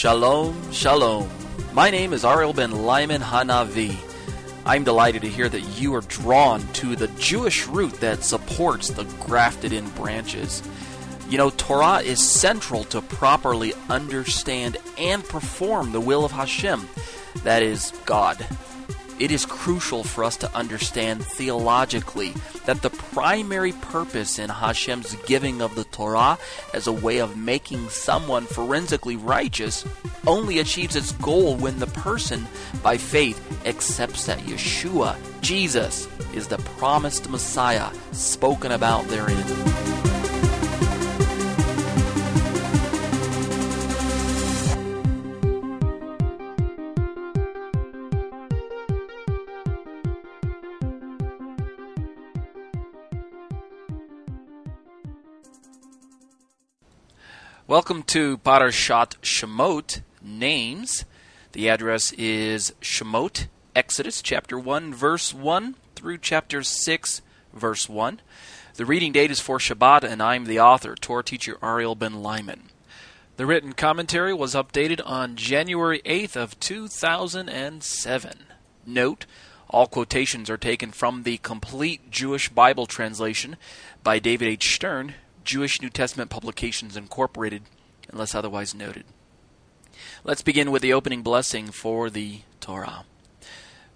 Shalom, 0.00 0.72
shalom. 0.72 1.28
My 1.74 1.90
name 1.90 2.14
is 2.14 2.24
Ariel 2.24 2.54
ben 2.54 2.70
Lyman 2.70 3.20
Hanavi. 3.20 3.98
I'm 4.64 4.82
delighted 4.82 5.20
to 5.20 5.28
hear 5.28 5.46
that 5.46 5.60
you 5.78 5.94
are 5.94 6.00
drawn 6.00 6.66
to 6.68 6.96
the 6.96 7.08
Jewish 7.18 7.66
root 7.66 7.92
that 8.00 8.24
supports 8.24 8.88
the 8.88 9.04
grafted 9.20 9.74
in 9.74 9.86
branches. 9.90 10.62
You 11.28 11.36
know, 11.36 11.50
Torah 11.50 11.98
is 11.98 12.18
central 12.18 12.84
to 12.84 13.02
properly 13.02 13.74
understand 13.90 14.78
and 14.96 15.22
perform 15.22 15.92
the 15.92 16.00
will 16.00 16.24
of 16.24 16.32
Hashem, 16.32 16.88
that 17.44 17.62
is, 17.62 17.92
God 18.06 18.46
it 19.20 19.30
is 19.30 19.44
crucial 19.44 20.02
for 20.02 20.24
us 20.24 20.36
to 20.38 20.52
understand 20.56 21.24
theologically 21.24 22.32
that 22.64 22.80
the 22.80 22.88
primary 22.88 23.72
purpose 23.72 24.38
in 24.38 24.48
Hashem's 24.48 25.14
giving 25.26 25.60
of 25.60 25.74
the 25.74 25.84
Torah 25.84 26.38
as 26.72 26.86
a 26.86 26.92
way 26.92 27.18
of 27.18 27.36
making 27.36 27.90
someone 27.90 28.46
forensically 28.46 29.16
righteous 29.16 29.84
only 30.26 30.58
achieves 30.58 30.96
its 30.96 31.12
goal 31.12 31.56
when 31.56 31.78
the 31.78 31.86
person, 31.88 32.46
by 32.82 32.96
faith, 32.96 33.38
accepts 33.66 34.24
that 34.24 34.38
Yeshua, 34.40 35.16
Jesus, 35.42 36.08
is 36.32 36.48
the 36.48 36.58
promised 36.78 37.28
Messiah 37.28 37.90
spoken 38.12 38.72
about 38.72 39.06
therein. 39.08 40.19
Welcome 57.70 58.02
to 58.08 58.38
Parashat 58.38 59.14
Shemot 59.22 60.02
names. 60.20 61.04
The 61.52 61.68
address 61.68 62.10
is 62.14 62.74
Shemot, 62.80 63.46
Exodus 63.76 64.22
chapter 64.22 64.58
1 64.58 64.92
verse 64.92 65.32
1 65.32 65.76
through 65.94 66.18
chapter 66.18 66.64
6 66.64 67.22
verse 67.54 67.88
1. 67.88 68.20
The 68.74 68.84
reading 68.84 69.12
date 69.12 69.30
is 69.30 69.38
for 69.38 69.58
Shabbat 69.58 70.02
and 70.02 70.20
I'm 70.20 70.46
the 70.46 70.58
author, 70.58 70.96
Torah 70.96 71.22
teacher 71.22 71.58
Ariel 71.62 71.94
Ben 71.94 72.24
Lyman. 72.24 72.70
The 73.36 73.46
written 73.46 73.74
commentary 73.74 74.34
was 74.34 74.56
updated 74.56 75.00
on 75.06 75.36
January 75.36 76.02
8th 76.04 76.34
of 76.34 76.58
2007. 76.58 78.32
Note, 78.84 79.26
all 79.68 79.86
quotations 79.86 80.50
are 80.50 80.56
taken 80.56 80.90
from 80.90 81.22
the 81.22 81.38
complete 81.38 82.10
Jewish 82.10 82.48
Bible 82.48 82.86
translation 82.86 83.56
by 84.02 84.18
David 84.18 84.48
H. 84.48 84.74
Stern, 84.74 85.14
Jewish 85.44 85.80
New 85.80 85.90
Testament 85.90 86.30
Publications 86.30 86.96
Incorporated, 86.96 87.62
unless 88.10 88.34
otherwise 88.34 88.74
noted. 88.74 89.04
Let's 90.24 90.42
begin 90.42 90.70
with 90.70 90.82
the 90.82 90.92
opening 90.92 91.22
blessing 91.22 91.70
for 91.70 92.10
the 92.10 92.40
Torah. 92.60 93.04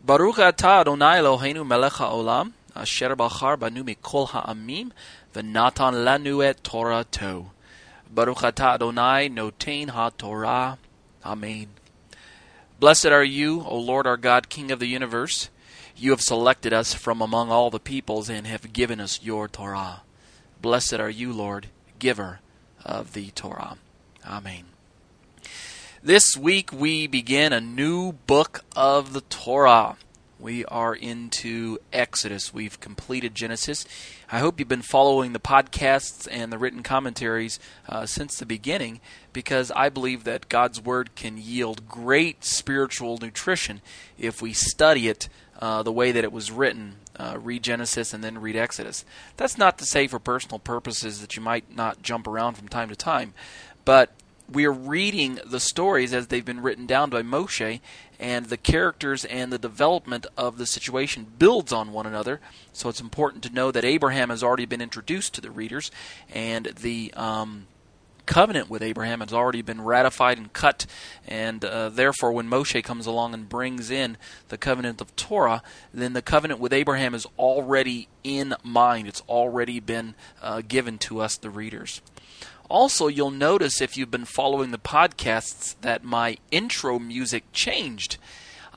Baruch 0.04 0.36
atah 0.36 0.80
Adonai 0.80 1.18
Eloheinu 1.18 1.66
melech 1.66 1.94
haolam, 1.94 2.52
asher 2.76 3.16
bachar 3.16 3.58
banu 3.58 3.84
mikol 3.84 4.28
ha'amim, 4.28 4.92
v'natan 5.34 6.04
lanu 6.04 6.44
et 6.44 6.62
Torato. 6.62 7.46
Baruch 8.10 8.38
atah 8.38 8.74
Adonai 8.74 9.28
notain 9.28 9.90
ha-Torah. 9.90 10.78
Amen. 11.24 11.68
Blessed 12.78 13.06
are 13.06 13.24
you, 13.24 13.62
O 13.62 13.78
Lord 13.78 14.06
our 14.06 14.16
God, 14.16 14.48
King 14.48 14.70
of 14.70 14.78
the 14.78 14.86
universe. 14.86 15.48
You 15.96 16.10
have 16.10 16.20
selected 16.20 16.72
us 16.72 16.92
from 16.92 17.20
among 17.20 17.50
all 17.50 17.70
the 17.70 17.80
peoples 17.80 18.28
and 18.28 18.46
have 18.46 18.72
given 18.72 19.00
us 19.00 19.20
your 19.22 19.48
Torah. 19.48 20.03
Blessed 20.64 20.94
are 20.94 21.10
you, 21.10 21.30
Lord, 21.30 21.66
giver 21.98 22.40
of 22.82 23.12
the 23.12 23.28
Torah. 23.32 23.76
Amen. 24.26 24.64
This 26.02 26.38
week 26.38 26.72
we 26.72 27.06
begin 27.06 27.52
a 27.52 27.60
new 27.60 28.12
book 28.12 28.64
of 28.74 29.12
the 29.12 29.20
Torah. 29.20 29.98
We 30.40 30.64
are 30.64 30.94
into 30.94 31.80
Exodus. 31.92 32.54
We've 32.54 32.80
completed 32.80 33.34
Genesis. 33.34 33.84
I 34.32 34.38
hope 34.38 34.58
you've 34.58 34.66
been 34.66 34.80
following 34.80 35.34
the 35.34 35.38
podcasts 35.38 36.26
and 36.30 36.50
the 36.50 36.56
written 36.56 36.82
commentaries 36.82 37.60
uh, 37.86 38.06
since 38.06 38.38
the 38.38 38.46
beginning 38.46 39.02
because 39.34 39.70
I 39.72 39.90
believe 39.90 40.24
that 40.24 40.48
God's 40.48 40.80
Word 40.80 41.14
can 41.14 41.36
yield 41.36 41.86
great 41.86 42.42
spiritual 42.42 43.18
nutrition 43.18 43.82
if 44.16 44.40
we 44.40 44.54
study 44.54 45.08
it 45.08 45.28
uh, 45.60 45.82
the 45.82 45.92
way 45.92 46.10
that 46.10 46.24
it 46.24 46.32
was 46.32 46.50
written 46.50 46.94
uh, 47.16 47.38
read 47.40 47.62
Genesis 47.62 48.12
and 48.12 48.22
then 48.22 48.40
read 48.40 48.56
Exodus. 48.56 49.04
That's 49.36 49.58
not 49.58 49.78
to 49.78 49.86
say 49.86 50.06
for 50.06 50.18
personal 50.18 50.58
purposes 50.58 51.20
that 51.20 51.36
you 51.36 51.42
might 51.42 51.74
not 51.74 52.02
jump 52.02 52.26
around 52.26 52.54
from 52.54 52.68
time 52.68 52.88
to 52.88 52.96
time, 52.96 53.34
but 53.84 54.12
we 54.50 54.64
are 54.66 54.72
reading 54.72 55.38
the 55.44 55.60
stories 55.60 56.12
as 56.12 56.26
they've 56.26 56.44
been 56.44 56.60
written 56.60 56.86
down 56.86 57.10
by 57.10 57.22
Moshe, 57.22 57.80
and 58.20 58.46
the 58.46 58.56
characters 58.56 59.24
and 59.24 59.52
the 59.52 59.58
development 59.58 60.26
of 60.36 60.58
the 60.58 60.66
situation 60.66 61.26
builds 61.38 61.72
on 61.72 61.92
one 61.92 62.06
another. 62.06 62.40
So 62.72 62.88
it's 62.88 63.00
important 63.00 63.42
to 63.44 63.54
know 63.54 63.70
that 63.70 63.84
Abraham 63.84 64.30
has 64.30 64.42
already 64.42 64.66
been 64.66 64.82
introduced 64.82 65.34
to 65.34 65.40
the 65.40 65.50
readers, 65.50 65.90
and 66.32 66.66
the 66.66 67.12
um, 67.14 67.66
covenant 68.26 68.68
with 68.70 68.82
Abraham 68.82 69.20
has 69.20 69.32
already 69.32 69.62
been 69.62 69.80
ratified 69.80 70.38
and 70.38 70.52
cut, 70.52 70.86
and 71.26 71.64
uh, 71.64 71.88
therefore, 71.88 72.32
when 72.32 72.48
Moshe 72.48 72.82
comes 72.84 73.06
along 73.06 73.34
and 73.34 73.48
brings 73.48 73.90
in 73.90 74.16
the 74.48 74.58
covenant 74.58 75.00
of 75.00 75.14
Torah, 75.16 75.62
then 75.92 76.12
the 76.12 76.22
covenant 76.22 76.60
with 76.60 76.72
Abraham 76.72 77.14
is 77.14 77.26
already 77.38 78.08
in 78.22 78.54
mind. 78.62 79.08
It's 79.08 79.22
already 79.28 79.80
been 79.80 80.14
uh, 80.42 80.62
given 80.66 80.98
to 80.98 81.20
us, 81.20 81.36
the 81.36 81.50
readers. 81.50 82.00
Also, 82.70 83.08
you'll 83.08 83.30
notice 83.30 83.80
if 83.80 83.96
you've 83.96 84.10
been 84.10 84.24
following 84.24 84.70
the 84.70 84.78
podcasts 84.78 85.74
that 85.82 86.02
my 86.02 86.38
intro 86.50 86.98
music 86.98 87.44
changed. 87.52 88.16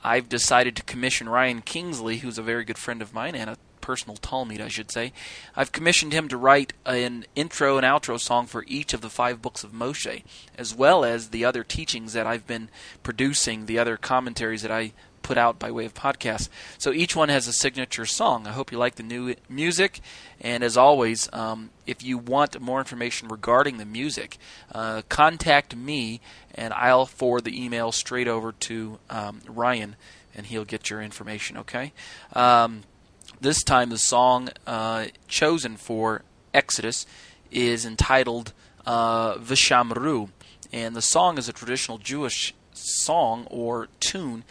I've 0.04 0.28
decided 0.28 0.76
to 0.76 0.82
commission 0.82 1.28
Ryan 1.28 1.62
Kingsley, 1.62 2.18
who's 2.18 2.38
a 2.38 2.42
very 2.42 2.64
good 2.64 2.78
friend 2.78 3.02
of 3.02 3.14
mine 3.14 3.34
and 3.34 3.50
a 3.50 3.56
personal 3.88 4.18
talmid, 4.18 4.60
I 4.60 4.68
should 4.68 4.90
say. 4.90 5.14
I've 5.56 5.72
commissioned 5.72 6.12
him 6.12 6.28
to 6.28 6.36
write 6.36 6.74
an 6.84 7.24
intro 7.34 7.78
and 7.78 7.86
outro 7.86 8.20
song 8.20 8.46
for 8.46 8.66
each 8.68 8.92
of 8.92 9.00
the 9.00 9.08
five 9.08 9.40
books 9.40 9.64
of 9.64 9.72
Moshe, 9.72 10.24
as 10.58 10.74
well 10.74 11.06
as 11.06 11.30
the 11.30 11.46
other 11.46 11.64
teachings 11.64 12.12
that 12.12 12.26
I've 12.26 12.46
been 12.46 12.68
producing, 13.02 13.64
the 13.64 13.78
other 13.78 13.96
commentaries 13.96 14.60
that 14.60 14.70
I 14.70 14.92
put 15.22 15.38
out 15.38 15.58
by 15.58 15.70
way 15.70 15.86
of 15.86 15.94
podcast. 15.94 16.50
So 16.76 16.92
each 16.92 17.16
one 17.16 17.30
has 17.30 17.48
a 17.48 17.52
signature 17.54 18.04
song. 18.04 18.46
I 18.46 18.52
hope 18.52 18.70
you 18.70 18.76
like 18.76 18.96
the 18.96 19.02
new 19.02 19.34
music. 19.48 20.00
And 20.38 20.62
as 20.62 20.76
always, 20.76 21.26
um, 21.32 21.70
if 21.86 22.02
you 22.02 22.18
want 22.18 22.60
more 22.60 22.80
information 22.80 23.28
regarding 23.28 23.78
the 23.78 23.86
music, 23.86 24.36
uh, 24.70 25.00
contact 25.08 25.74
me 25.74 26.20
and 26.54 26.74
I'll 26.74 27.06
forward 27.06 27.44
the 27.44 27.64
email 27.64 27.90
straight 27.90 28.28
over 28.28 28.52
to 28.52 28.98
um, 29.08 29.40
Ryan 29.48 29.96
and 30.34 30.44
he'll 30.44 30.66
get 30.66 30.90
your 30.90 31.00
information, 31.00 31.56
okay? 31.56 31.94
Um, 32.34 32.82
this 33.40 33.62
time, 33.62 33.90
the 33.90 33.98
song 33.98 34.50
uh, 34.66 35.06
chosen 35.28 35.76
for 35.76 36.22
Exodus 36.52 37.06
is 37.50 37.84
entitled 37.84 38.52
uh, 38.86 39.34
Vishamru, 39.36 40.30
and 40.72 40.96
the 40.96 41.02
song 41.02 41.38
is 41.38 41.48
a 41.48 41.52
traditional 41.52 41.98
Jewish 41.98 42.54
song 42.72 43.46
or 43.50 43.88
tune 44.00 44.44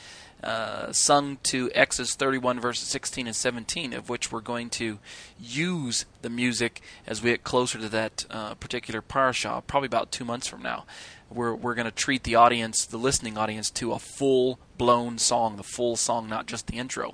uh, 0.43 0.91
sung 0.91 1.37
to 1.43 1.71
Exodus 1.73 2.13
31 2.15 2.59
verses 2.59 2.87
16 2.87 3.27
and 3.27 3.35
17, 3.35 3.93
of 3.93 4.09
which 4.09 4.31
we're 4.31 4.41
going 4.41 4.69
to 4.69 4.99
use 5.39 6.05
the 6.21 6.29
music 6.29 6.81
as 7.07 7.23
we 7.23 7.31
get 7.31 7.43
closer 7.43 7.79
to 7.79 7.89
that 7.89 8.25
uh, 8.29 8.53
particular 8.55 9.01
parasha, 9.01 9.63
probably 9.65 9.87
about 9.87 10.11
two 10.11 10.23
months 10.23 10.47
from 10.47 10.61
now. 10.61 10.85
We're, 11.29 11.55
we're 11.55 11.75
going 11.75 11.85
to 11.85 11.91
treat 11.91 12.23
the 12.23 12.35
audience, 12.35 12.85
the 12.85 12.97
listening 12.97 13.37
audience, 13.37 13.69
to 13.71 13.91
a 13.93 13.99
full 13.99 14.59
blown 14.77 15.17
song, 15.17 15.57
the 15.57 15.63
full 15.63 15.95
song, 15.95 16.29
not 16.29 16.45
just 16.45 16.67
the 16.67 16.77
intro. 16.77 17.13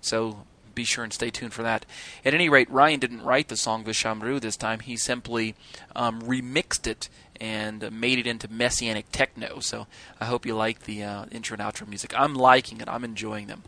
So 0.00 0.44
be 0.74 0.84
sure 0.84 1.04
and 1.04 1.12
stay 1.12 1.30
tuned 1.30 1.52
for 1.52 1.62
that. 1.62 1.86
At 2.24 2.34
any 2.34 2.48
rate, 2.48 2.70
Ryan 2.70 3.00
didn't 3.00 3.22
write 3.22 3.48
the 3.48 3.56
song 3.56 3.84
Vishamru 3.84 4.40
this 4.40 4.56
time. 4.56 4.80
He 4.80 4.96
simply 4.96 5.54
um, 5.94 6.22
remixed 6.22 6.86
it 6.86 7.08
and 7.40 7.90
made 7.92 8.18
it 8.18 8.26
into 8.26 8.50
messianic 8.50 9.06
techno. 9.12 9.60
So 9.60 9.86
I 10.20 10.26
hope 10.26 10.46
you 10.46 10.54
like 10.54 10.84
the 10.84 11.02
uh, 11.02 11.24
intro 11.30 11.56
and 11.56 11.62
outro 11.62 11.86
music. 11.88 12.12
I'm 12.16 12.34
liking 12.34 12.80
it. 12.80 12.88
I'm 12.88 13.04
enjoying 13.04 13.46
them. 13.46 13.62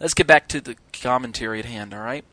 Let's 0.00 0.14
get 0.14 0.26
back 0.26 0.48
to 0.48 0.60
the 0.60 0.76
commentary 0.92 1.58
at 1.60 1.64
hand, 1.64 1.94
all 1.94 2.00
right? 2.00 2.24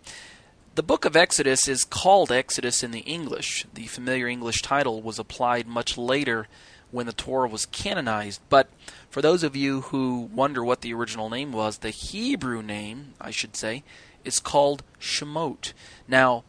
The 0.75 0.83
book 0.83 1.03
of 1.03 1.15
Exodus 1.15 1.67
is 1.67 1.83
called 1.83 2.31
Exodus 2.31 2.81
in 2.81 2.91
the 2.91 2.99
English. 2.99 3.65
The 3.73 3.87
familiar 3.87 4.27
English 4.27 4.61
title 4.61 5.01
was 5.01 5.19
applied 5.19 5.67
much 5.67 5.97
later 5.97 6.47
when 6.91 7.05
the 7.05 7.13
Torah 7.13 7.47
was 7.47 7.65
canonized, 7.65 8.41
but 8.49 8.69
for 9.09 9.21
those 9.21 9.43
of 9.43 9.55
you 9.55 9.81
who 9.81 10.29
wonder 10.33 10.63
what 10.63 10.81
the 10.81 10.93
original 10.93 11.29
name 11.29 11.51
was, 11.51 11.79
the 11.79 11.89
Hebrew 11.89 12.61
name, 12.61 13.13
I 13.19 13.31
should 13.31 13.55
say, 13.55 13.83
is 14.23 14.39
called 14.39 14.83
Shemot. 14.99 15.73
Now, 16.07 16.43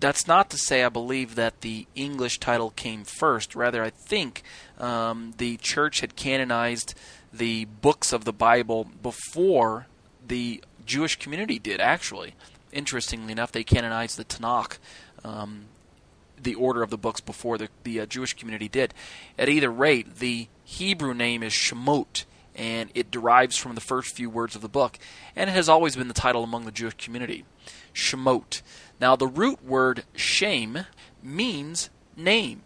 that's 0.00 0.26
not 0.26 0.48
to 0.50 0.58
say 0.58 0.84
I 0.84 0.88
believe 0.88 1.34
that 1.34 1.60
the 1.60 1.86
English 1.94 2.38
title 2.38 2.70
came 2.70 3.04
first. 3.04 3.54
Rather, 3.54 3.82
I 3.82 3.90
think 3.90 4.42
um, 4.78 5.34
the 5.38 5.56
church 5.56 6.00
had 6.00 6.16
canonized 6.16 6.94
the 7.32 7.64
books 7.66 8.12
of 8.12 8.24
the 8.24 8.32
Bible 8.32 8.88
before 9.02 9.86
the 10.26 10.62
Jewish 10.86 11.16
community 11.16 11.58
did, 11.58 11.80
actually. 11.80 12.34
Interestingly 12.72 13.32
enough, 13.32 13.52
they 13.52 13.64
canonized 13.64 14.16
the 14.16 14.24
Tanakh 14.24 14.78
um, 15.24 15.64
the 16.42 16.54
order 16.54 16.82
of 16.82 16.90
the 16.90 16.98
books 16.98 17.20
before 17.20 17.58
the, 17.58 17.68
the 17.84 18.00
uh, 18.00 18.06
Jewish 18.06 18.34
community 18.34 18.68
did. 18.68 18.94
At 19.38 19.48
either 19.48 19.70
rate, 19.70 20.16
the 20.16 20.48
Hebrew 20.64 21.14
name 21.14 21.42
is 21.42 21.52
Shemot, 21.52 22.24
and 22.54 22.90
it 22.94 23.10
derives 23.10 23.56
from 23.56 23.74
the 23.74 23.80
first 23.80 24.14
few 24.14 24.28
words 24.28 24.54
of 24.54 24.62
the 24.62 24.68
book, 24.68 24.98
and 25.36 25.48
it 25.48 25.52
has 25.52 25.68
always 25.68 25.96
been 25.96 26.08
the 26.08 26.14
title 26.14 26.44
among 26.44 26.64
the 26.64 26.72
Jewish 26.72 26.94
community. 26.94 27.44
Shemot. 27.94 28.62
Now, 29.00 29.16
the 29.16 29.26
root 29.26 29.64
word 29.64 30.04
Shem 30.14 30.86
means 31.22 31.90
name. 32.16 32.62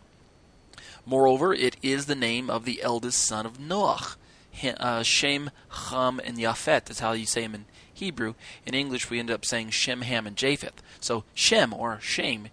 Moreover, 1.04 1.52
it 1.52 1.76
is 1.82 2.06
the 2.06 2.14
name 2.14 2.48
of 2.48 2.64
the 2.64 2.82
eldest 2.82 3.24
son 3.24 3.44
of 3.44 3.58
Noach. 3.58 4.16
Uh, 4.64 5.02
Shem, 5.02 5.50
Ham, 5.88 6.20
and 6.24 6.36
Yafet 6.36 6.90
is 6.90 7.00
how 7.00 7.12
you 7.12 7.26
say 7.26 7.42
him 7.42 7.54
in 7.54 7.64
Hebrew. 7.92 8.34
In 8.66 8.74
English, 8.74 9.10
we 9.10 9.19
end 9.19 9.30
up 9.30 9.44
saying 9.44 9.70
Shem, 9.70 10.02
Ham, 10.02 10.26
and 10.26 10.36
Japheth. 10.36 10.82
So 11.00 11.24
Shem 11.34 11.72
or 11.72 11.98
Shem 12.00 12.48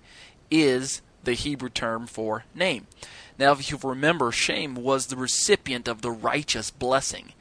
is 0.49 1.01
the 1.23 1.33
Hebrew 1.33 1.69
term 1.69 2.07
for 2.07 2.45
name. 2.55 2.87
Now, 3.37 3.51
if 3.53 3.71
you 3.71 3.79
remember, 3.81 4.31
Shem 4.31 4.75
was 4.75 5.07
the 5.07 5.15
recipient 5.15 5.87
of 5.87 6.01
the 6.01 6.11
righteous 6.11 6.71
blessing 6.71 7.33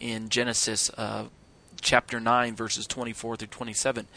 in 0.00 0.28
Genesis 0.28 0.90
uh, 0.96 1.26
chapter 1.80 2.18
9, 2.18 2.56
verses 2.56 2.86
24 2.86 3.36
through 3.36 3.48
27. 3.48 4.08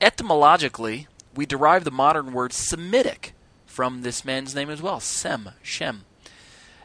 Etymologically, 0.00 1.08
we 1.34 1.46
derive 1.46 1.84
the 1.84 1.90
modern 1.90 2.32
word 2.32 2.52
Semitic 2.52 3.34
from 3.66 4.02
this 4.02 4.24
man's 4.24 4.54
name 4.54 4.70
as 4.70 4.82
well 4.82 5.00
Sem, 5.00 5.50
Shem. 5.62 6.04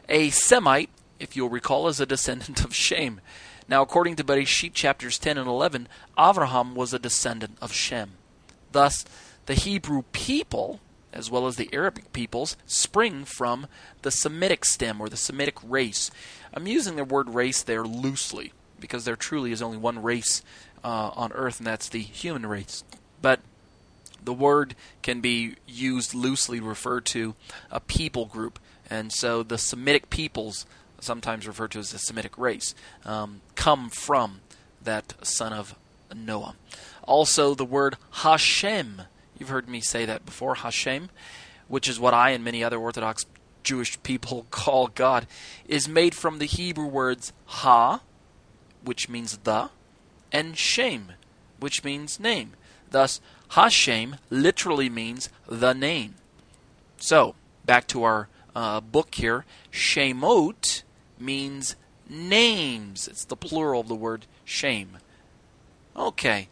A 0.08 0.30
Semite, 0.30 0.90
if 1.18 1.36
you'll 1.36 1.48
recall, 1.48 1.88
is 1.88 2.00
a 2.00 2.06
descendant 2.06 2.64
of 2.64 2.74
Shem. 2.74 3.20
Now, 3.68 3.82
according 3.82 4.16
to 4.16 4.24
Bereshit 4.24 4.74
chapters 4.74 5.18
10 5.18 5.38
and 5.38 5.48
11, 5.48 5.88
Avraham 6.16 6.74
was 6.74 6.94
a 6.94 6.98
descendant 6.98 7.58
of 7.60 7.72
Shem. 7.72 8.12
Thus, 8.72 9.04
the 9.46 9.54
Hebrew 9.54 10.02
people 10.12 10.80
as 11.12 11.30
well 11.30 11.46
as 11.46 11.56
the 11.56 11.70
Arabic 11.72 12.12
peoples, 12.12 12.56
spring 12.66 13.24
from 13.24 13.66
the 14.02 14.10
Semitic 14.10 14.64
stem 14.64 15.00
or 15.00 15.08
the 15.08 15.16
Semitic 15.16 15.56
race. 15.62 16.10
I'm 16.52 16.66
using 16.66 16.96
the 16.96 17.04
word 17.04 17.30
race 17.30 17.62
there 17.62 17.84
loosely 17.84 18.52
because 18.80 19.04
there 19.04 19.16
truly 19.16 19.52
is 19.52 19.62
only 19.62 19.78
one 19.78 20.02
race 20.02 20.42
uh, 20.84 21.10
on 21.14 21.32
earth, 21.32 21.58
and 21.58 21.66
that's 21.66 21.88
the 21.88 22.00
human 22.00 22.46
race. 22.46 22.84
But 23.22 23.40
the 24.22 24.34
word 24.34 24.74
can 25.02 25.20
be 25.20 25.56
used 25.66 26.14
loosely 26.14 26.60
to 26.60 26.66
refer 26.66 27.00
to 27.00 27.34
a 27.70 27.80
people 27.80 28.26
group, 28.26 28.58
and 28.88 29.12
so 29.12 29.42
the 29.42 29.58
Semitic 29.58 30.10
peoples, 30.10 30.66
sometimes 31.00 31.46
referred 31.46 31.70
to 31.72 31.78
as 31.78 31.92
the 31.92 31.98
Semitic 31.98 32.36
race, 32.36 32.74
um, 33.04 33.40
come 33.54 33.90
from 33.90 34.40
that 34.82 35.14
son 35.22 35.52
of 35.52 35.74
Noah. 36.14 36.56
Also, 37.02 37.54
the 37.54 37.64
word 37.64 37.96
Hashem 38.10 39.02
You've 39.38 39.48
heard 39.50 39.68
me 39.68 39.80
say 39.80 40.04
that 40.06 40.24
before, 40.24 40.56
Hashem, 40.56 41.10
which 41.68 41.88
is 41.88 42.00
what 42.00 42.14
I 42.14 42.30
and 42.30 42.44
many 42.44 42.64
other 42.64 42.78
Orthodox 42.78 43.26
Jewish 43.62 44.02
people 44.02 44.46
call 44.50 44.88
God, 44.88 45.26
is 45.66 45.88
made 45.88 46.14
from 46.14 46.38
the 46.38 46.46
Hebrew 46.46 46.86
words 46.86 47.32
Ha, 47.46 48.00
which 48.82 49.08
means 49.08 49.38
the, 49.38 49.70
and 50.32 50.56
Shem, 50.56 51.12
which 51.58 51.84
means 51.84 52.20
name. 52.20 52.52
Thus, 52.90 53.20
Hashem 53.50 54.16
literally 54.30 54.88
means 54.88 55.28
the 55.48 55.72
name. 55.72 56.14
So, 56.98 57.34
back 57.64 57.86
to 57.88 58.04
our 58.04 58.28
uh, 58.54 58.80
book 58.80 59.14
here. 59.14 59.44
Shemot 59.70 60.82
means 61.18 61.76
names. 62.08 63.08
It's 63.08 63.24
the 63.24 63.36
plural 63.36 63.82
of 63.82 63.88
the 63.88 63.94
word 63.94 64.26
Shem. 64.44 64.98
Okay, 65.94 66.48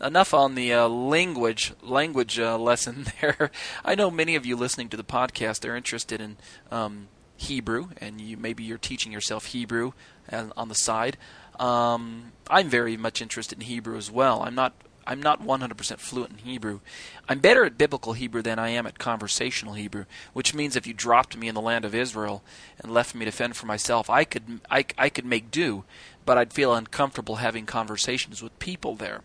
enough 0.00 0.34
on 0.34 0.54
the 0.54 0.72
uh, 0.72 0.88
language 0.88 1.72
language 1.82 2.38
uh, 2.38 2.58
lesson 2.70 3.06
there. 3.20 3.50
I 3.84 3.94
know 3.94 4.10
many 4.10 4.36
of 4.36 4.46
you 4.46 4.56
listening 4.56 4.88
to 4.90 4.96
the 4.96 5.04
podcast 5.04 5.68
are 5.68 5.76
interested 5.76 6.20
in 6.20 6.36
um, 6.70 7.08
Hebrew, 7.36 7.88
and 7.98 8.20
you 8.20 8.36
maybe 8.36 8.62
you're 8.62 8.78
teaching 8.78 9.12
yourself 9.12 9.46
Hebrew 9.46 9.92
on 10.30 10.68
the 10.68 10.74
side. 10.74 11.16
Um, 11.58 12.32
I'm 12.48 12.68
very 12.68 12.96
much 12.96 13.20
interested 13.20 13.58
in 13.58 13.66
Hebrew 13.66 13.96
as 13.96 14.10
well. 14.10 14.42
I'm 14.42 14.54
not 14.54 14.74
I'm 15.06 15.20
not 15.20 15.42
100% 15.42 15.98
fluent 15.98 16.32
in 16.32 16.38
Hebrew. 16.38 16.80
I'm 17.28 17.40
better 17.40 17.64
at 17.64 17.78
biblical 17.78 18.12
Hebrew 18.12 18.42
than 18.42 18.58
I 18.58 18.68
am 18.68 18.86
at 18.86 18.98
conversational 18.98 19.74
Hebrew, 19.74 20.04
which 20.34 20.54
means 20.54 20.76
if 20.76 20.86
you 20.86 20.94
dropped 20.94 21.36
me 21.36 21.48
in 21.48 21.54
the 21.54 21.60
land 21.60 21.84
of 21.84 21.94
Israel 21.94 22.44
and 22.78 22.92
left 22.92 23.14
me 23.14 23.24
to 23.24 23.32
fend 23.32 23.56
for 23.56 23.66
myself, 23.66 24.08
I 24.08 24.24
could 24.24 24.60
I, 24.70 24.84
I 24.96 25.08
could 25.08 25.24
make 25.24 25.50
do, 25.50 25.84
but 26.24 26.38
I'd 26.38 26.52
feel 26.52 26.74
uncomfortable 26.74 27.36
having 27.36 27.66
conversations 27.66 28.42
with 28.42 28.58
people 28.58 28.94
there. 28.94 29.22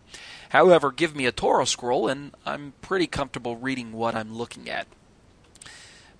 However, 0.49 0.91
give 0.91 1.15
me 1.15 1.25
a 1.25 1.31
Torah 1.31 1.65
scroll 1.65 2.07
and 2.07 2.31
I'm 2.45 2.73
pretty 2.81 3.07
comfortable 3.07 3.57
reading 3.57 3.91
what 3.91 4.15
I'm 4.15 4.35
looking 4.35 4.69
at. 4.69 4.87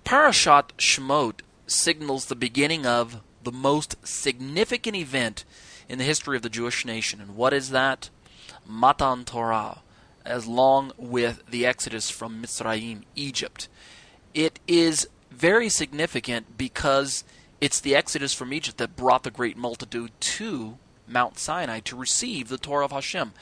Parashat 0.04 0.70
Shemot 0.78 1.40
signals 1.66 2.26
the 2.26 2.36
beginning 2.36 2.86
of 2.86 3.22
the 3.42 3.52
most 3.52 3.96
significant 4.06 4.96
event 4.96 5.44
in 5.88 5.98
the 5.98 6.04
history 6.04 6.36
of 6.36 6.42
the 6.42 6.48
Jewish 6.48 6.84
nation. 6.84 7.20
And 7.20 7.36
what 7.36 7.52
is 7.52 7.70
that? 7.70 8.10
Matan 8.66 9.24
Torah, 9.24 9.82
as 10.24 10.46
long 10.46 10.92
with 10.96 11.44
the 11.48 11.64
exodus 11.64 12.10
from 12.10 12.42
Mitzrayim, 12.42 13.02
Egypt. 13.14 13.68
It 14.34 14.58
is 14.66 15.08
very 15.30 15.68
significant 15.68 16.58
because 16.58 17.24
it's 17.60 17.80
the 17.80 17.94
exodus 17.94 18.34
from 18.34 18.52
Egypt 18.52 18.78
that 18.78 18.96
brought 18.96 19.22
the 19.22 19.30
great 19.30 19.56
multitude 19.56 20.12
to 20.20 20.78
Mount 21.08 21.38
Sinai 21.38 21.80
to 21.80 21.96
receive 21.96 22.48
the 22.48 22.58
Torah 22.58 22.84
of 22.84 22.92
Hashem. 22.92 23.32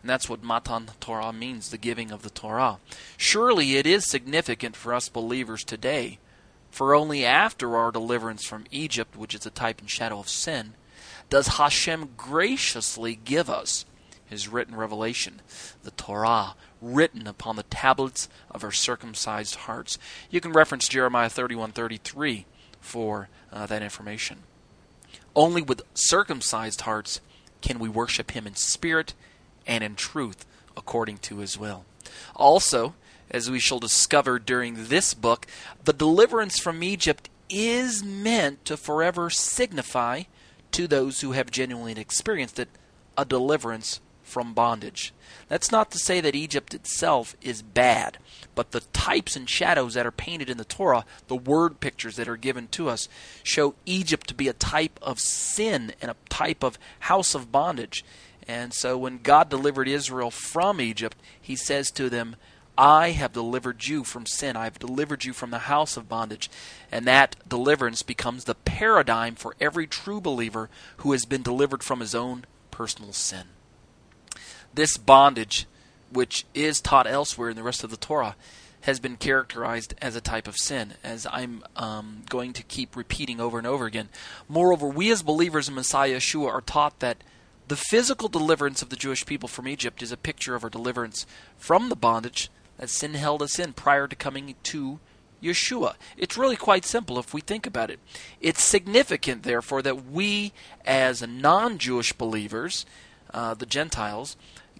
And 0.00 0.10
that's 0.10 0.28
what 0.28 0.42
Matan 0.42 0.90
Torah 1.00 1.32
means, 1.32 1.70
the 1.70 1.78
giving 1.78 2.10
of 2.10 2.22
the 2.22 2.30
Torah. 2.30 2.78
Surely 3.16 3.76
it 3.76 3.86
is 3.86 4.08
significant 4.08 4.76
for 4.76 4.92
us 4.92 5.08
believers 5.08 5.64
today, 5.64 6.18
for 6.70 6.94
only 6.94 7.24
after 7.24 7.76
our 7.76 7.90
deliverance 7.90 8.44
from 8.46 8.66
Egypt, 8.70 9.16
which 9.16 9.34
is 9.34 9.46
a 9.46 9.50
type 9.50 9.80
and 9.80 9.88
shadow 9.88 10.18
of 10.18 10.28
sin, 10.28 10.74
does 11.30 11.48
Hashem 11.48 12.10
graciously 12.16 13.18
give 13.24 13.48
us 13.48 13.86
his 14.26 14.48
written 14.48 14.74
revelation, 14.74 15.40
the 15.82 15.90
Torah, 15.92 16.54
written 16.80 17.26
upon 17.26 17.56
the 17.56 17.62
tablets 17.64 18.28
of 18.50 18.64
our 18.64 18.72
circumcised 18.72 19.54
hearts. 19.54 19.98
You 20.30 20.40
can 20.40 20.52
reference 20.52 20.88
Jeremiah 20.88 21.30
31:33 21.30 22.44
for 22.80 23.28
uh, 23.54 23.66
that 23.66 23.82
information. 23.82 24.40
Only 25.34 25.62
with 25.62 25.82
circumcised 25.94 26.82
hearts 26.82 27.20
can 27.62 27.78
we 27.78 27.88
worship 27.88 28.32
him 28.32 28.46
in 28.46 28.56
spirit 28.56 29.14
and 29.66 29.82
in 29.82 29.94
truth 29.94 30.44
according 30.76 31.18
to 31.18 31.38
his 31.38 31.56
will. 31.56 31.84
Also, 32.36 32.94
as 33.30 33.50
we 33.50 33.58
shall 33.58 33.78
discover 33.78 34.38
during 34.38 34.88
this 34.88 35.14
book, 35.14 35.46
the 35.84 35.92
deliverance 35.92 36.58
from 36.58 36.82
Egypt 36.82 37.28
is 37.48 38.02
meant 38.02 38.64
to 38.64 38.76
forever 38.76 39.30
signify 39.30 40.24
to 40.72 40.86
those 40.86 41.20
who 41.20 41.32
have 41.32 41.50
genuinely 41.50 41.98
experienced 41.98 42.58
it 42.58 42.68
a 43.16 43.24
deliverance 43.24 44.00
from 44.24 44.54
bondage. 44.54 45.12
That's 45.48 45.70
not 45.70 45.90
to 45.92 45.98
say 45.98 46.20
that 46.20 46.34
Egypt 46.34 46.74
itself 46.74 47.36
is 47.40 47.62
bad, 47.62 48.18
but 48.54 48.72
the 48.72 48.80
types 48.92 49.36
and 49.36 49.48
shadows 49.48 49.94
that 49.94 50.06
are 50.06 50.10
painted 50.10 50.50
in 50.50 50.56
the 50.56 50.64
Torah, 50.64 51.04
the 51.28 51.36
word 51.36 51.78
pictures 51.78 52.16
that 52.16 52.28
are 52.28 52.36
given 52.36 52.66
to 52.68 52.88
us, 52.88 53.08
show 53.42 53.74
Egypt 53.86 54.26
to 54.28 54.34
be 54.34 54.48
a 54.48 54.54
type 54.54 54.98
of 55.02 55.20
sin 55.20 55.92
and 56.00 56.10
a 56.10 56.16
type 56.28 56.64
of 56.64 56.78
house 57.00 57.34
of 57.34 57.52
bondage. 57.52 58.04
And 58.48 58.74
so 58.74 58.98
when 58.98 59.18
God 59.18 59.48
delivered 59.48 59.88
Israel 59.88 60.30
from 60.30 60.80
Egypt, 60.80 61.16
he 61.40 61.56
says 61.56 61.90
to 61.92 62.10
them, 62.10 62.36
I 62.76 63.10
have 63.10 63.32
delivered 63.32 63.86
you 63.86 64.02
from 64.02 64.26
sin. 64.26 64.56
I 64.56 64.64
have 64.64 64.80
delivered 64.80 65.24
you 65.24 65.32
from 65.32 65.50
the 65.50 65.60
house 65.60 65.96
of 65.96 66.08
bondage. 66.08 66.50
And 66.90 67.06
that 67.06 67.36
deliverance 67.48 68.02
becomes 68.02 68.44
the 68.44 68.56
paradigm 68.56 69.36
for 69.36 69.54
every 69.60 69.86
true 69.86 70.20
believer 70.20 70.68
who 70.98 71.12
has 71.12 71.24
been 71.24 71.42
delivered 71.42 71.84
from 71.84 72.00
his 72.00 72.14
own 72.14 72.44
personal 72.70 73.12
sin. 73.12 73.53
This 74.74 74.96
bondage, 74.96 75.66
which 76.10 76.44
is 76.54 76.80
taught 76.80 77.06
elsewhere 77.06 77.50
in 77.50 77.56
the 77.56 77.62
rest 77.62 77.84
of 77.84 77.90
the 77.90 77.96
Torah, 77.96 78.36
has 78.82 79.00
been 79.00 79.16
characterized 79.16 79.94
as 80.02 80.14
a 80.14 80.20
type 80.20 80.46
of 80.46 80.58
sin, 80.58 80.94
as 81.02 81.26
I'm 81.30 81.64
um, 81.74 82.22
going 82.28 82.52
to 82.52 82.62
keep 82.62 82.96
repeating 82.96 83.40
over 83.40 83.56
and 83.56 83.66
over 83.66 83.86
again. 83.86 84.10
Moreover, 84.48 84.86
we 84.86 85.10
as 85.10 85.22
believers 85.22 85.68
in 85.68 85.74
Messiah 85.74 86.16
Yeshua 86.16 86.48
are 86.48 86.60
taught 86.60 87.00
that 87.00 87.24
the 87.68 87.76
physical 87.76 88.28
deliverance 88.28 88.82
of 88.82 88.90
the 88.90 88.96
Jewish 88.96 89.24
people 89.24 89.48
from 89.48 89.66
Egypt 89.66 90.02
is 90.02 90.12
a 90.12 90.18
picture 90.18 90.54
of 90.54 90.64
our 90.64 90.70
deliverance 90.70 91.24
from 91.56 91.88
the 91.88 91.96
bondage 91.96 92.50
that 92.76 92.90
sin 92.90 93.14
held 93.14 93.40
us 93.40 93.58
in 93.58 93.72
prior 93.72 94.06
to 94.06 94.14
coming 94.14 94.54
to 94.64 94.98
Yeshua. 95.42 95.94
It's 96.18 96.36
really 96.36 96.56
quite 96.56 96.84
simple 96.84 97.18
if 97.18 97.32
we 97.32 97.40
think 97.40 97.66
about 97.66 97.90
it. 97.90 98.00
It's 98.40 98.62
significant, 98.62 99.44
therefore, 99.44 99.80
that 99.80 100.04
we, 100.04 100.52
as 100.84 101.26
non 101.26 101.78
Jewish 101.78 102.12
believers, 102.12 102.84
uh, 103.32 103.54
the 103.54 103.66
Gentiles, 103.66 104.36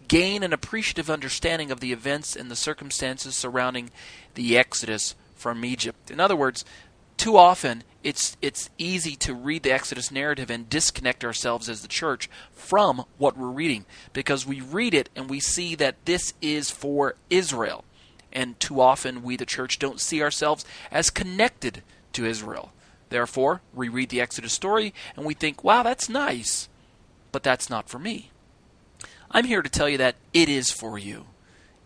gain 0.08 0.42
an 0.42 0.52
appreciative 0.52 1.10
understanding 1.10 1.70
of 1.70 1.80
the 1.80 1.92
events 1.92 2.36
and 2.36 2.50
the 2.50 2.56
circumstances 2.56 3.36
surrounding 3.36 3.90
the 4.34 4.56
Exodus 4.56 5.14
from 5.34 5.64
Egypt. 5.64 6.10
In 6.10 6.20
other 6.20 6.36
words, 6.36 6.64
too 7.16 7.36
often 7.36 7.84
it's 8.02 8.36
it's 8.42 8.70
easy 8.76 9.16
to 9.16 9.32
read 9.34 9.62
the 9.62 9.72
Exodus 9.72 10.10
narrative 10.10 10.50
and 10.50 10.68
disconnect 10.68 11.24
ourselves 11.24 11.68
as 11.68 11.80
the 11.80 11.88
church 11.88 12.28
from 12.52 13.04
what 13.18 13.36
we're 13.36 13.48
reading 13.48 13.86
because 14.12 14.46
we 14.46 14.60
read 14.60 14.94
it 14.94 15.08
and 15.16 15.30
we 15.30 15.40
see 15.40 15.74
that 15.76 16.04
this 16.04 16.34
is 16.42 16.70
for 16.70 17.14
Israel. 17.30 17.84
and 18.32 18.58
too 18.58 18.80
often 18.80 19.22
we, 19.22 19.36
the 19.36 19.46
church, 19.46 19.78
don't 19.78 20.00
see 20.00 20.20
ourselves 20.20 20.64
as 20.90 21.08
connected 21.08 21.82
to 22.12 22.26
Israel. 22.26 22.72
Therefore, 23.08 23.60
we 23.72 23.88
read 23.88 24.08
the 24.08 24.20
Exodus 24.20 24.52
story 24.52 24.92
and 25.16 25.24
we 25.24 25.34
think, 25.34 25.62
wow, 25.62 25.84
that's 25.84 26.08
nice, 26.08 26.68
but 27.30 27.44
that's 27.44 27.70
not 27.70 27.88
for 27.88 28.00
me. 28.00 28.30
I'm 29.34 29.46
here 29.46 29.62
to 29.62 29.68
tell 29.68 29.88
you 29.88 29.98
that 29.98 30.14
it 30.32 30.48
is 30.48 30.70
for 30.70 30.96
you. 30.96 31.26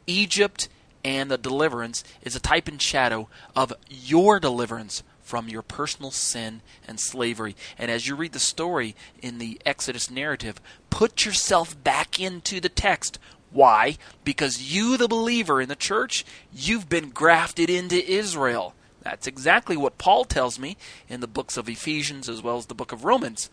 Egypt 0.06 0.68
and 1.02 1.30
the 1.30 1.38
deliverance 1.38 2.04
is 2.20 2.36
a 2.36 2.40
type 2.40 2.68
and 2.68 2.80
shadow 2.80 3.30
of 3.56 3.72
your 3.88 4.38
deliverance 4.38 5.02
from 5.22 5.48
your 5.48 5.62
personal 5.62 6.10
sin 6.10 6.60
and 6.86 7.00
slavery. 7.00 7.56
And 7.78 7.90
as 7.90 8.06
you 8.06 8.16
read 8.16 8.34
the 8.34 8.38
story 8.38 8.94
in 9.22 9.38
the 9.38 9.58
Exodus 9.64 10.10
narrative, 10.10 10.60
put 10.90 11.24
yourself 11.24 11.82
back 11.82 12.20
into 12.20 12.60
the 12.60 12.68
text. 12.68 13.18
Why? 13.50 13.96
Because 14.24 14.74
you, 14.74 14.98
the 14.98 15.08
believer 15.08 15.58
in 15.58 15.70
the 15.70 15.76
church, 15.76 16.26
you've 16.52 16.90
been 16.90 17.08
grafted 17.08 17.70
into 17.70 18.06
Israel. 18.06 18.74
That's 19.00 19.26
exactly 19.26 19.76
what 19.76 19.96
Paul 19.96 20.26
tells 20.26 20.58
me 20.58 20.76
in 21.08 21.20
the 21.20 21.26
books 21.26 21.56
of 21.56 21.66
Ephesians 21.66 22.28
as 22.28 22.42
well 22.42 22.58
as 22.58 22.66
the 22.66 22.74
book 22.74 22.92
of 22.92 23.04
Romans. 23.04 23.48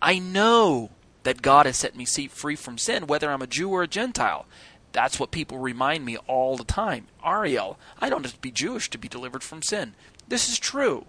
I 0.00 0.18
know 0.18 0.88
that 1.26 1.42
God 1.42 1.66
has 1.66 1.76
set 1.76 1.96
me 1.96 2.04
free 2.04 2.54
from 2.54 2.78
sin, 2.78 3.08
whether 3.08 3.28
I'm 3.28 3.42
a 3.42 3.48
Jew 3.48 3.70
or 3.70 3.82
a 3.82 3.88
Gentile. 3.88 4.46
That's 4.92 5.18
what 5.18 5.32
people 5.32 5.58
remind 5.58 6.04
me 6.04 6.16
all 6.28 6.56
the 6.56 6.62
time. 6.62 7.08
Ariel, 7.24 7.80
I 7.98 8.08
don't 8.08 8.24
have 8.24 8.34
to 8.34 8.40
be 8.40 8.52
Jewish 8.52 8.88
to 8.90 8.96
be 8.96 9.08
delivered 9.08 9.42
from 9.42 9.60
sin. 9.60 9.96
This 10.28 10.48
is 10.48 10.60
true. 10.60 11.04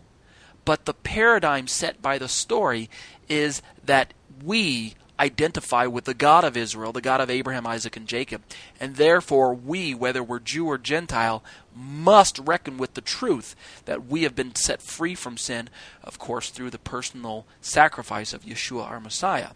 But 0.66 0.86
the 0.86 0.96
paradigm 0.96 1.68
set 1.68 2.02
by 2.02 2.18
the 2.18 2.28
story 2.28 2.90
is 3.30 3.62
that 3.86 4.16
we 4.44 4.96
identify 5.20 5.86
with 5.86 6.06
the 6.06 6.16
God 6.16 6.44
of 6.44 6.58
Israel, 6.58 6.92
the 6.92 7.00
God 7.00 7.22
of 7.22 7.30
Abraham, 7.30 7.68
Isaac, 7.68 7.96
and 7.96 8.08
Jacob. 8.08 8.42
And 8.80 8.96
therefore, 8.96 9.54
we, 9.54 9.94
whether 9.94 10.24
we're 10.24 10.40
Jew 10.40 10.66
or 10.66 10.80
Gentile, 10.80 11.44
must 11.76 12.40
reckon 12.40 12.80
with 12.80 12.96
the 12.96 13.02
truth 13.02 13.56
that 13.86 14.08
we 14.08 14.24
have 14.24 14.34
been 14.34 14.56
set 14.56 14.82
free 14.82 15.14
from 15.14 15.38
sin, 15.38 15.70
of 16.04 16.18
course, 16.18 16.50
through 16.50 16.72
the 16.72 16.80
personal 16.80 17.46
sacrifice 17.62 18.34
of 18.34 18.46
Yeshua, 18.46 18.90
our 18.90 19.00
Messiah. 19.00 19.50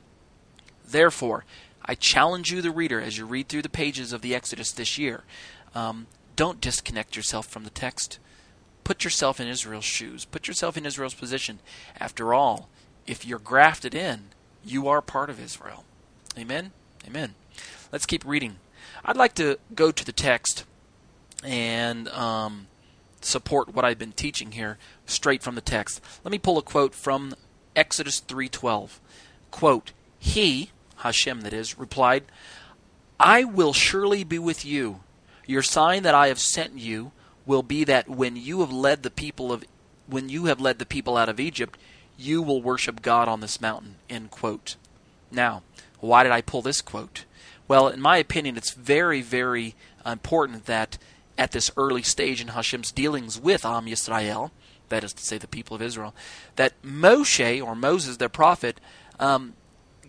Therefore, 0.92 1.46
I 1.84 1.96
challenge 1.96 2.52
you, 2.52 2.62
the 2.62 2.72
reader, 2.72 3.02
as 3.02 3.18
you 3.18 3.26
read 3.26 3.48
through 3.48 3.64
the 3.64 3.70
pages 3.70 4.14
of 4.14 4.22
the 4.22 4.36
Exodus 4.36 4.72
this 4.72 4.98
year, 4.98 5.24
um, 5.74 6.08
don't 6.36 6.62
disconnect 6.62 7.16
yourself 7.16 7.48
from 7.48 7.64
the 7.64 7.70
text. 7.70 8.20
Put 8.84 9.04
yourself 9.04 9.40
in 9.40 9.48
Israel's 9.48 9.86
shoes. 9.86 10.26
Put 10.26 10.48
yourself 10.48 10.78
in 10.78 10.86
Israel's 10.86 11.14
position. 11.14 11.60
After 12.00 12.34
all, 12.34 12.70
if 13.08 13.26
you're 13.26 13.40
grafted 13.40 13.96
in, 13.96 14.30
you 14.64 14.88
are 14.88 15.02
part 15.02 15.30
of 15.30 15.44
Israel. 15.44 15.86
Amen? 16.38 16.72
Amen. 17.08 17.36
Let's 17.92 18.06
keep 18.06 18.26
reading. 18.26 18.58
I'd 19.04 19.18
like 19.18 19.34
to 19.36 19.60
go 19.74 19.92
to 19.92 20.06
the 20.06 20.12
text 20.12 20.66
and 21.44 22.08
um, 22.10 22.68
support 23.22 23.74
what 23.74 23.86
I've 23.86 23.98
been 23.98 24.12
teaching 24.12 24.52
here 24.52 24.78
straight 25.06 25.42
from 25.44 25.56
the 25.56 25.62
text. 25.62 26.02
Let 26.24 26.32
me 26.32 26.38
pull 26.38 26.58
a 26.58 26.62
quote 26.62 26.94
from 26.94 27.34
Exodus 27.76 28.20
3:12. 28.20 29.00
Quote, 29.50 29.92
"He, 30.20 30.72
Hashem 31.02 31.42
that 31.42 31.54
is, 31.54 31.78
replied, 31.78 32.24
I 33.20 33.44
will 33.44 33.74
surely 33.74 34.24
be 34.24 34.40
with 34.40 34.66
you. 34.66 35.02
Your 35.46 35.62
sign 35.62 36.04
that 36.04 36.16
I 36.16 36.28
have 36.28 36.40
sent 36.40 36.78
you 36.78 37.12
will 37.46 37.64
be 37.64 37.84
that 37.84 38.10
when 38.10 38.36
you 38.36 38.62
have 38.62 38.72
led 38.72 39.04
the 39.04 39.12
people 39.12 39.52
of 39.52 39.64
when 40.08 40.30
you 40.30 40.46
have 40.46 40.60
led 40.60 40.78
the 40.80 40.86
people 40.86 41.16
out 41.16 41.30
of 41.30 41.40
Egypt, 41.40 41.78
you 42.18 42.42
will 42.42 42.62
worship 42.62 43.02
God 43.02 43.28
on 43.28 43.40
this 43.40 43.62
mountain. 43.62 43.96
End 44.10 44.30
quote. 44.30 44.76
Now, 45.32 45.64
why 46.00 46.24
did 46.24 46.32
I 46.32 46.42
pull 46.42 46.62
this 46.62 46.82
quote? 46.82 47.26
Well, 47.68 47.88
in 47.88 48.02
my 48.02 48.18
opinion, 48.18 48.58
it's 48.58 48.72
very, 48.72 49.22
very 49.22 49.76
important 50.06 50.66
that 50.66 50.98
at 51.38 51.52
this 51.52 51.72
early 51.78 52.04
stage 52.04 52.42
in 52.42 52.50
Hashem's 52.50 52.92
dealings 52.92 53.40
with 53.40 53.66
Am 53.66 53.86
Yisrael, 53.86 54.52
that 54.90 55.04
is 55.04 55.14
to 55.14 55.24
say, 55.24 55.38
the 55.38 55.48
people 55.48 55.76
of 55.76 55.82
Israel, 55.82 56.14
that 56.58 56.74
Moshe 56.84 57.64
or 57.64 57.76
Moses, 57.76 58.18
their 58.18 58.30
prophet, 58.30 58.82
um, 59.20 59.54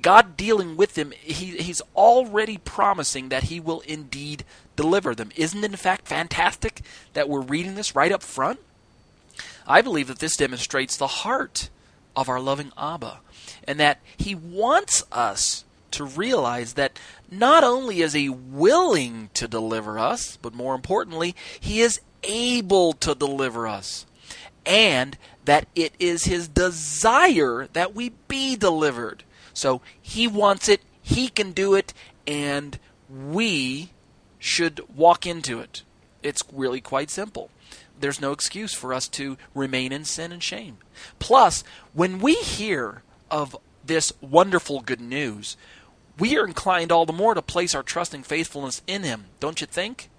God 0.02 0.37
dealing 0.37 0.76
with 0.76 0.94
them, 0.94 1.12
he, 1.12 1.56
he's 1.59 1.80
already 1.94 2.59
promising 2.59 3.28
that 3.28 3.44
he 3.44 3.61
will 3.61 3.80
indeed 3.80 4.44
deliver 4.76 5.14
them. 5.14 5.30
Isn't 5.37 5.62
it, 5.62 5.71
in 5.71 5.76
fact, 5.76 6.09
fantastic 6.09 6.82
that 7.14 7.28
we're 7.28 7.40
reading 7.40 7.76
this 7.76 7.94
right 7.94 8.12
up 8.12 8.23
front? 8.23 8.61
I 9.66 9.80
believe 9.80 10.09
that 10.09 10.18
this 10.18 10.37
demonstrates 10.37 10.97
the 10.97 11.06
heart 11.06 11.71
of 12.16 12.28
our 12.28 12.40
loving 12.40 12.73
Abba, 12.76 13.21
and 13.66 13.78
that 13.80 14.00
he 14.16 14.35
wants 14.35 15.04
us 15.12 15.64
to 15.92 16.04
realize 16.04 16.75
that 16.75 16.99
not 17.30 17.64
only 17.64 18.00
is 18.00 18.12
he 18.12 18.28
willing 18.28 19.30
to 19.35 19.47
deliver 19.47 19.99
us, 19.99 20.37
but 20.42 20.54
more 20.54 20.75
importantly, 20.75 21.35
he 21.61 21.80
is 21.80 22.00
able 22.25 22.92
to 22.94 23.14
deliver 23.14 23.66
us. 23.66 24.06
And 24.64 25.16
that 25.44 25.66
it 25.75 25.92
is 25.99 26.25
his 26.25 26.49
desire 26.49 27.68
that 27.73 27.94
we 27.94 28.11
be 28.28 28.56
delivered. 28.56 29.25
So 29.52 29.80
he 30.00 30.26
wants 30.26 30.68
it, 30.68 30.80
he 31.00 31.28
can 31.28 31.52
do 31.52 31.75
it, 31.75 31.92
and 32.26 32.78
we 33.09 33.90
should 34.38 34.80
walk 34.94 35.26
into 35.26 35.61
it. 35.61 35.82
It's 36.23 36.42
really 36.52 36.80
quite 36.80 37.11
simple. 37.11 37.50
There's 37.99 38.21
no 38.21 38.32
excuse 38.32 38.75
for 38.75 38.92
us 38.94 39.09
to 39.09 39.37
remain 39.54 39.92
in 39.92 40.04
sin 40.04 40.32
and 40.32 40.42
shame. 40.42 40.78
Plus, 41.18 41.62
when 41.92 42.18
we 42.18 42.35
hear 42.35 43.02
of 43.30 43.56
this 43.85 44.12
wonderful 44.21 44.80
good 44.80 45.00
news, 45.00 45.56
we 46.18 46.37
are 46.37 46.47
inclined 46.47 46.92
all 46.92 47.06
the 47.06 47.12
more 47.12 47.35
to 47.35 47.42
place 47.42 47.75
our 47.75 47.82
trust 47.82 48.14
and 48.14 48.26
faithfulness 48.26 48.82
in 48.87 49.02
Him, 49.02 49.26
don't 49.40 49.61
you 49.61 49.66
think? 49.66 50.11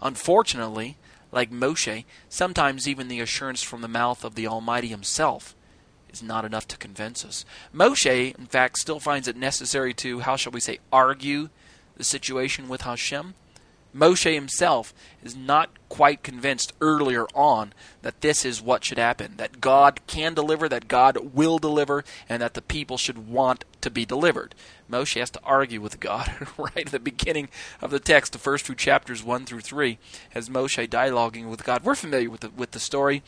Unfortunately, 0.00 0.96
like 1.32 1.50
Moshe, 1.50 2.04
sometimes 2.28 2.88
even 2.88 3.08
the 3.08 3.20
assurance 3.20 3.62
from 3.62 3.80
the 3.80 3.88
mouth 3.88 4.24
of 4.24 4.34
the 4.34 4.46
Almighty 4.46 4.88
Himself 4.88 5.54
is 6.12 6.22
not 6.22 6.44
enough 6.44 6.66
to 6.68 6.76
convince 6.76 7.24
us. 7.24 7.44
Moshe, 7.74 8.34
in 8.36 8.46
fact, 8.46 8.78
still 8.78 9.00
finds 9.00 9.28
it 9.28 9.36
necessary 9.36 9.94
to, 9.94 10.20
how 10.20 10.36
shall 10.36 10.52
we 10.52 10.60
say, 10.60 10.78
argue 10.92 11.48
the 11.96 12.04
situation 12.04 12.68
with 12.68 12.82
Hashem. 12.82 13.34
Moshe 13.94 14.32
himself 14.32 14.94
is 15.22 15.34
not 15.34 15.70
quite 15.88 16.22
convinced 16.22 16.72
earlier 16.80 17.26
on 17.34 17.72
that 18.02 18.20
this 18.20 18.44
is 18.44 18.62
what 18.62 18.84
should 18.84 18.98
happen 18.98 19.34
that 19.36 19.60
God 19.60 20.00
can 20.06 20.32
deliver, 20.32 20.68
that 20.68 20.86
God 20.86 21.34
will 21.34 21.58
deliver, 21.58 22.04
and 22.28 22.40
that 22.40 22.54
the 22.54 22.62
people 22.62 22.96
should 22.96 23.28
want 23.28 23.64
to 23.80 23.90
be 23.90 24.04
delivered. 24.04 24.54
Moshe 24.90 25.18
has 25.18 25.30
to 25.30 25.40
argue 25.42 25.80
with 25.80 26.00
God 26.00 26.46
right 26.56 26.86
at 26.86 26.92
the 26.92 27.00
beginning 27.00 27.48
of 27.80 27.90
the 27.90 28.00
text, 28.00 28.32
the 28.32 28.38
first 28.38 28.66
two 28.66 28.74
chapters, 28.74 29.24
1 29.24 29.44
through 29.44 29.60
3, 29.60 29.98
as 30.34 30.48
Moshe 30.48 30.88
dialoguing 30.88 31.48
with 31.50 31.64
God. 31.64 31.84
We're 31.84 31.94
familiar 31.94 32.30
with 32.30 32.40
the, 32.40 32.50
with 32.50 32.70
the 32.70 32.80
story. 32.80 33.22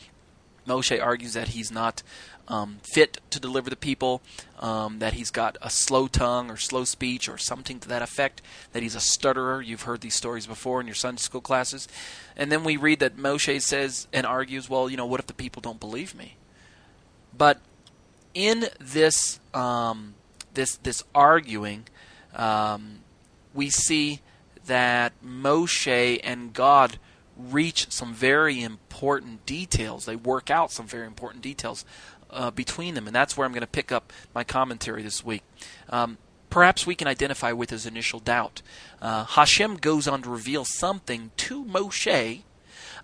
Moshe 0.67 1.01
argues 1.03 1.33
that 1.33 1.49
he's 1.49 1.71
not 1.71 2.03
um, 2.47 2.79
fit 2.83 3.19
to 3.29 3.39
deliver 3.39 3.69
the 3.69 3.75
people, 3.75 4.21
um, 4.59 4.99
that 4.99 5.13
he's 5.13 5.31
got 5.31 5.57
a 5.61 5.69
slow 5.69 6.07
tongue 6.07 6.49
or 6.49 6.57
slow 6.57 6.83
speech 6.83 7.29
or 7.29 7.37
something 7.37 7.79
to 7.79 7.87
that 7.87 8.01
effect, 8.01 8.41
that 8.73 8.83
he's 8.83 8.95
a 8.95 8.99
stutterer. 8.99 9.61
You've 9.61 9.83
heard 9.83 10.01
these 10.01 10.15
stories 10.15 10.45
before 10.45 10.81
in 10.81 10.87
your 10.87 10.95
Sunday 10.95 11.21
school 11.21 11.41
classes. 11.41 11.87
And 12.35 12.51
then 12.51 12.63
we 12.63 12.77
read 12.77 12.99
that 12.99 13.17
Moshe 13.17 13.61
says 13.61 14.07
and 14.11 14.25
argues, 14.25 14.69
well, 14.69 14.89
you 14.89 14.97
know, 14.97 15.05
what 15.05 15.19
if 15.19 15.27
the 15.27 15.33
people 15.33 15.61
don't 15.61 15.79
believe 15.79 16.15
me? 16.15 16.37
But 17.35 17.59
in 18.33 18.65
this 18.79 19.39
um, 19.53 20.15
this 20.53 20.75
this 20.77 21.03
arguing, 21.15 21.85
um, 22.35 22.99
we 23.53 23.69
see 23.69 24.21
that 24.65 25.13
Moshe 25.23 26.19
and 26.23 26.53
God 26.53 26.97
reach 27.35 27.91
some 27.91 28.13
very 28.13 28.61
important 28.61 29.45
details. 29.45 30.05
They 30.05 30.15
work 30.15 30.51
out 30.51 30.71
some 30.71 30.87
very 30.87 31.07
important 31.07 31.43
details 31.43 31.83
uh, 32.33 32.51
between 32.51 32.95
them, 32.95 33.07
and 33.07 33.15
that's 33.15 33.37
where 33.37 33.45
I'm 33.45 33.53
going 33.53 33.61
to 33.61 33.67
pick 33.67 33.91
up 33.91 34.11
my 34.33 34.43
commentary 34.43 35.03
this 35.03 35.23
week. 35.23 35.43
Um, 35.89 36.17
perhaps 36.49 36.85
we 36.85 36.95
can 36.95 37.07
identify 37.07 37.51
with 37.51 37.69
his 37.69 37.85
initial 37.85 38.19
doubt. 38.19 38.61
Uh, 39.01 39.25
Hashem 39.25 39.77
goes 39.77 40.07
on 40.07 40.21
to 40.23 40.29
reveal 40.29 40.65
something 40.65 41.31
to 41.37 41.63
Moshe 41.65 42.41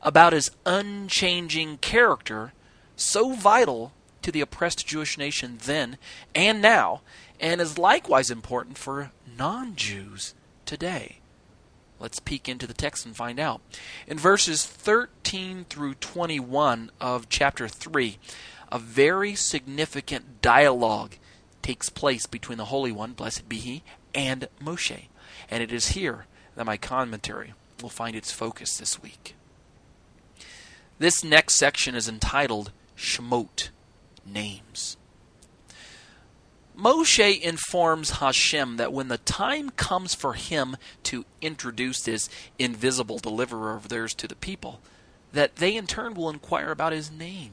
about 0.01 0.33
his 0.33 0.51
unchanging 0.65 1.77
character, 1.77 2.53
so 2.95 3.33
vital 3.33 3.93
to 4.21 4.31
the 4.31 4.41
oppressed 4.41 4.86
Jewish 4.86 5.17
nation 5.17 5.57
then 5.63 5.98
and 6.36 6.62
now, 6.62 7.01
and 7.39 7.62
is 7.62 7.77
likewise 7.77 8.29
important 8.29 8.77
for 8.77 9.12
non 9.38 9.75
Jews 9.75 10.33
today. 10.65 11.19
Let's 12.00 12.19
peek 12.19 12.48
into 12.48 12.65
the 12.65 12.74
text 12.74 13.05
and 13.05 13.15
find 13.15 13.39
out. 13.39 13.62
In 14.07 14.17
verses 14.17 14.65
13 14.65 15.65
through 15.69 15.95
21 15.95 16.91
of 17.01 17.27
chapter 17.27 17.67
3, 17.67 18.17
a 18.71 18.79
very 18.79 19.35
significant 19.35 20.41
dialogue 20.41 21.15
takes 21.61 21.89
place 21.89 22.25
between 22.25 22.57
the 22.57 22.65
Holy 22.65 22.91
One, 22.91 23.13
blessed 23.13 23.49
be 23.49 23.57
He, 23.57 23.83
and 24.15 24.47
Moshe. 24.63 25.05
And 25.49 25.61
it 25.61 25.71
is 25.71 25.89
here 25.89 26.25
that 26.55 26.65
my 26.65 26.77
commentary 26.77 27.53
will 27.81 27.89
find 27.89 28.15
its 28.15 28.31
focus 28.31 28.77
this 28.77 29.01
week. 29.01 29.35
This 30.97 31.23
next 31.23 31.55
section 31.55 31.95
is 31.95 32.09
entitled 32.09 32.71
Shemot 32.97 33.69
Names. 34.25 34.97
Moshe 36.77 37.41
informs 37.41 38.11
Hashem 38.11 38.77
that 38.77 38.93
when 38.93 39.09
the 39.09 39.17
time 39.17 39.69
comes 39.71 40.13
for 40.13 40.33
him 40.33 40.77
to 41.03 41.25
introduce 41.41 42.01
this 42.01 42.29
invisible 42.57 43.17
deliverer 43.17 43.75
of 43.75 43.89
theirs 43.89 44.13
to 44.15 44.27
the 44.27 44.35
people, 44.35 44.79
that 45.33 45.57
they 45.57 45.75
in 45.75 45.88
turn 45.88 46.13
will 46.13 46.29
inquire 46.29 46.71
about 46.71 46.93
his 46.93 47.11
name. 47.11 47.51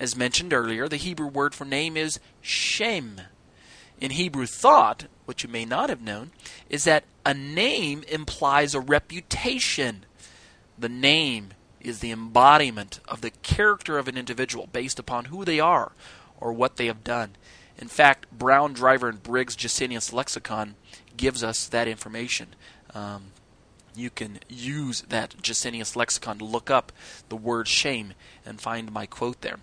As 0.00 0.16
mentioned 0.16 0.54
earlier, 0.54 0.88
the 0.88 0.96
Hebrew 0.96 1.26
word 1.26 1.54
for 1.54 1.66
name 1.66 1.94
is 1.94 2.18
Shem. 2.40 3.20
In 4.00 4.12
Hebrew 4.12 4.46
thought, 4.46 5.04
what 5.26 5.42
you 5.42 5.48
may 5.50 5.66
not 5.66 5.90
have 5.90 6.00
known, 6.00 6.30
is 6.70 6.84
that 6.84 7.04
a 7.26 7.34
name 7.34 8.02
implies 8.08 8.74
a 8.74 8.80
reputation. 8.80 10.06
The 10.78 10.88
name 10.88 11.50
is 11.82 11.98
the 11.98 12.10
embodiment 12.10 13.00
of 13.06 13.20
the 13.20 13.30
character 13.30 13.98
of 13.98 14.08
an 14.08 14.16
individual 14.16 14.66
based 14.72 14.98
upon 14.98 15.26
who 15.26 15.44
they 15.44 15.60
are 15.60 15.92
or 16.40 16.54
what 16.54 16.76
they 16.76 16.86
have 16.86 17.04
done. 17.04 17.36
In 17.76 17.88
fact, 17.88 18.26
Brown, 18.32 18.72
Driver, 18.72 19.08
and 19.08 19.22
Briggs' 19.22 19.54
Gesenius 19.54 20.14
Lexicon 20.14 20.76
gives 21.18 21.44
us 21.44 21.66
that 21.66 21.88
information. 21.88 22.54
Um, 22.94 23.32
you 24.00 24.10
can 24.10 24.40
use 24.48 25.02
that 25.02 25.36
Gesenius 25.42 25.94
Lexicon 25.94 26.38
to 26.38 26.44
look 26.44 26.70
up 26.70 26.92
the 27.28 27.36
word 27.36 27.68
Shem 27.68 28.14
and 28.44 28.60
find 28.60 28.90
my 28.90 29.06
quote 29.06 29.42
there. 29.42 29.58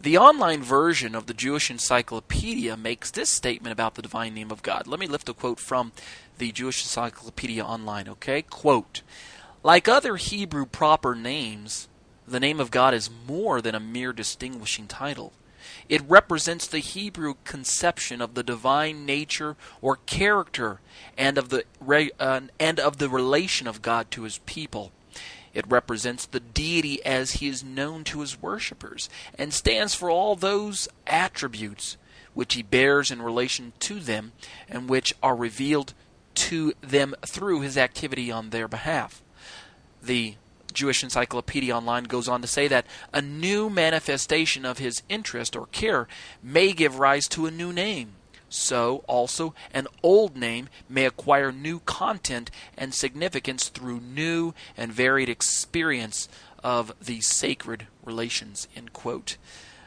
The 0.00 0.18
online 0.18 0.62
version 0.62 1.14
of 1.14 1.26
the 1.26 1.34
Jewish 1.34 1.70
Encyclopedia 1.70 2.76
makes 2.76 3.10
this 3.10 3.30
statement 3.30 3.72
about 3.72 3.94
the 3.94 4.02
divine 4.02 4.32
name 4.32 4.52
of 4.52 4.62
God. 4.62 4.86
Let 4.86 5.00
me 5.00 5.08
lift 5.08 5.28
a 5.28 5.34
quote 5.34 5.58
from 5.58 5.92
the 6.38 6.52
Jewish 6.52 6.84
Encyclopedia 6.84 7.64
online, 7.64 8.08
okay? 8.08 8.42
Quote 8.42 9.02
Like 9.64 9.88
other 9.88 10.14
Hebrew 10.14 10.66
proper 10.66 11.16
names, 11.16 11.88
the 12.28 12.38
name 12.38 12.60
of 12.60 12.70
God 12.70 12.94
is 12.94 13.10
more 13.26 13.60
than 13.60 13.74
a 13.74 13.80
mere 13.80 14.12
distinguishing 14.12 14.86
title. 14.86 15.32
It 15.88 16.02
represents 16.08 16.66
the 16.66 16.80
Hebrew 16.80 17.34
conception 17.44 18.20
of 18.20 18.34
the 18.34 18.42
divine 18.42 19.06
nature 19.06 19.56
or 19.80 19.96
character 19.96 20.80
and 21.16 21.38
of 21.38 21.48
the 21.48 21.64
uh, 22.20 22.40
and 22.60 22.80
of 22.80 22.98
the 22.98 23.08
relation 23.08 23.66
of 23.66 23.82
God 23.82 24.10
to 24.10 24.24
his 24.24 24.38
people. 24.38 24.92
It 25.54 25.64
represents 25.68 26.26
the 26.26 26.40
deity 26.40 27.04
as 27.04 27.32
he 27.32 27.48
is 27.48 27.64
known 27.64 28.04
to 28.04 28.20
his 28.20 28.40
worshippers 28.40 29.08
and 29.36 29.52
stands 29.52 29.94
for 29.94 30.10
all 30.10 30.36
those 30.36 30.88
attributes 31.06 31.96
which 32.34 32.54
he 32.54 32.62
bears 32.62 33.10
in 33.10 33.22
relation 33.22 33.72
to 33.80 33.98
them 33.98 34.32
and 34.68 34.88
which 34.88 35.14
are 35.22 35.34
revealed 35.34 35.94
to 36.34 36.72
them 36.80 37.14
through 37.26 37.62
his 37.62 37.76
activity 37.76 38.30
on 38.30 38.50
their 38.50 38.68
behalf. 38.68 39.22
The 40.00 40.36
Jewish 40.72 41.02
Encyclopedia 41.02 41.74
Online 41.74 42.04
goes 42.04 42.28
on 42.28 42.42
to 42.42 42.46
say 42.46 42.68
that 42.68 42.86
a 43.12 43.22
new 43.22 43.70
manifestation 43.70 44.64
of 44.64 44.78
his 44.78 45.02
interest 45.08 45.56
or 45.56 45.66
care 45.66 46.06
may 46.42 46.72
give 46.72 46.98
rise 46.98 47.28
to 47.28 47.46
a 47.46 47.50
new 47.50 47.72
name. 47.72 48.12
So, 48.50 49.04
also, 49.06 49.54
an 49.74 49.88
old 50.02 50.34
name 50.36 50.70
may 50.88 51.04
acquire 51.04 51.52
new 51.52 51.80
content 51.80 52.50
and 52.76 52.94
significance 52.94 53.68
through 53.68 54.00
new 54.00 54.54
and 54.76 54.92
varied 54.92 55.28
experience 55.28 56.28
of 56.64 56.92
the 57.00 57.20
sacred 57.20 57.86
relations. 58.04 58.66
End 58.74 58.94
quote. 58.94 59.36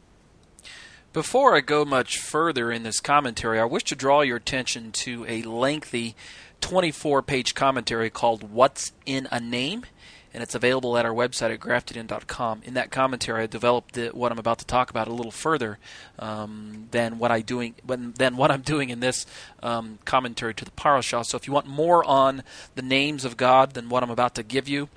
Before 1.12 1.56
I 1.56 1.60
go 1.60 1.84
much 1.84 2.18
further 2.18 2.70
in 2.70 2.84
this 2.84 3.00
commentary, 3.00 3.58
I 3.58 3.64
wish 3.64 3.84
to 3.84 3.96
draw 3.96 4.20
your 4.20 4.36
attention 4.36 4.92
to 4.92 5.24
a 5.26 5.42
lengthy 5.42 6.14
24 6.60 7.22
page 7.22 7.54
commentary 7.54 8.10
called 8.10 8.52
What's 8.52 8.92
in 9.06 9.26
a 9.32 9.40
Name? 9.40 9.86
And 10.32 10.44
it's 10.44 10.54
available 10.54 10.96
at 10.96 11.04
our 11.04 11.12
website 11.12 11.52
at 11.52 11.58
graftedin.com. 11.58 12.62
In 12.64 12.74
that 12.74 12.92
commentary, 12.92 13.42
I 13.42 13.46
developed 13.46 13.94
the, 13.94 14.10
what 14.10 14.30
I'm 14.30 14.38
about 14.38 14.60
to 14.60 14.64
talk 14.64 14.88
about 14.88 15.08
a 15.08 15.12
little 15.12 15.32
further 15.32 15.80
um, 16.20 16.86
than 16.92 17.18
what 17.18 17.32
I 17.32 17.40
doing, 17.40 17.74
than 17.84 18.36
what 18.36 18.52
I'm 18.52 18.60
doing 18.60 18.90
in 18.90 19.00
this 19.00 19.26
um, 19.60 19.98
commentary 20.04 20.54
to 20.54 20.64
the 20.64 20.70
parashah. 20.70 21.26
So, 21.26 21.36
if 21.36 21.48
you 21.48 21.52
want 21.52 21.66
more 21.66 22.04
on 22.04 22.44
the 22.76 22.82
names 22.82 23.24
of 23.24 23.36
God 23.36 23.72
than 23.72 23.88
what 23.88 24.04
I'm 24.04 24.10
about 24.10 24.36
to 24.36 24.44
give 24.44 24.68
you, 24.68 24.88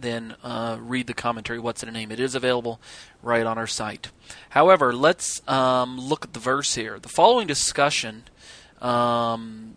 then 0.00 0.36
uh, 0.42 0.76
read 0.80 1.06
the 1.06 1.14
commentary. 1.14 1.58
What's 1.58 1.82
in 1.82 1.88
a 1.88 1.92
name? 1.92 2.10
It 2.10 2.20
is 2.20 2.34
available 2.34 2.80
right 3.22 3.46
on 3.46 3.58
our 3.58 3.66
site. 3.66 4.10
However, 4.50 4.92
let's 4.92 5.46
um, 5.48 5.98
look 5.98 6.24
at 6.24 6.32
the 6.32 6.40
verse 6.40 6.74
here. 6.74 6.98
The 6.98 7.08
following 7.08 7.46
discussion 7.46 8.24
um, 8.80 9.76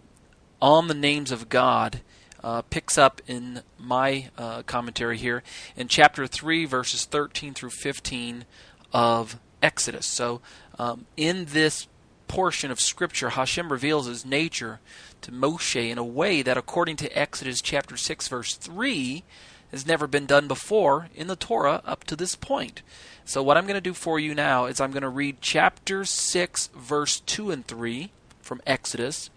on 0.62 0.88
the 0.88 0.94
names 0.94 1.32
of 1.32 1.50
God 1.50 2.02
uh, 2.44 2.62
picks 2.64 2.98
up 2.98 3.22
in 3.28 3.62
my 3.80 4.30
uh, 4.38 4.64
commentary 4.64 5.18
here 5.18 5.44
in 5.76 5.88
chapter 5.88 6.28
3, 6.28 6.66
verses 6.66 7.06
13 7.06 7.54
through 7.54 7.72
15 7.72 8.46
of 8.94 9.40
Exodus. 9.62 10.06
So, 10.06 10.42
um, 10.80 11.06
in 11.16 11.46
this 11.46 11.88
portion 12.28 12.72
of 12.72 12.80
Scripture, 12.80 13.30
Hashem 13.30 13.72
reveals 13.72 14.06
his 14.06 14.26
nature 14.26 14.80
to 15.22 15.32
Moshe 15.32 15.90
in 15.90 15.98
a 15.98 16.04
way 16.04 16.42
that, 16.42 16.58
according 16.58 16.98
to 16.98 17.18
Exodus 17.18 17.62
chapter 17.62 17.98
6, 17.98 18.28
verse 18.28 18.56
3, 18.56 19.24
has 19.72 19.86
never 19.86 20.08
been 20.08 20.26
done 20.26 20.48
before 20.48 21.10
in 21.16 21.28
the 21.28 21.36
Torah 21.36 21.82
up 21.86 22.04
to 22.06 22.16
this 22.16 22.36
point. 22.36 22.82
So, 23.26 23.44
what 23.44 23.58
I'm 23.58 23.66
going 23.66 23.76
to 23.76 23.82
do 23.82 23.94
for 23.94 24.20
you 24.20 24.34
now 24.34 24.66
is 24.66 24.80
I'm 24.80 24.92
going 24.92 25.04
to 25.04 25.10
read 25.10 25.38
chapter 25.42 26.06
6, 26.06 26.68
verse 26.76 27.20
2 27.20 27.52
and 27.52 27.68
3 27.68 28.12
from 28.42 28.62
Exodus, 28.66 29.30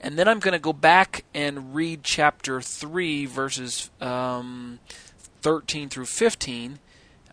and 0.00 0.18
then 0.18 0.28
I'm 0.28 0.38
going 0.38 0.52
to 0.52 0.58
go 0.58 0.72
back 0.72 1.24
and 1.34 1.74
read 1.74 2.04
chapter 2.04 2.60
3, 2.60 3.26
verses 3.26 3.90
um, 4.00 4.78
13 5.42 5.88
through 5.88 6.06
15 6.06 6.78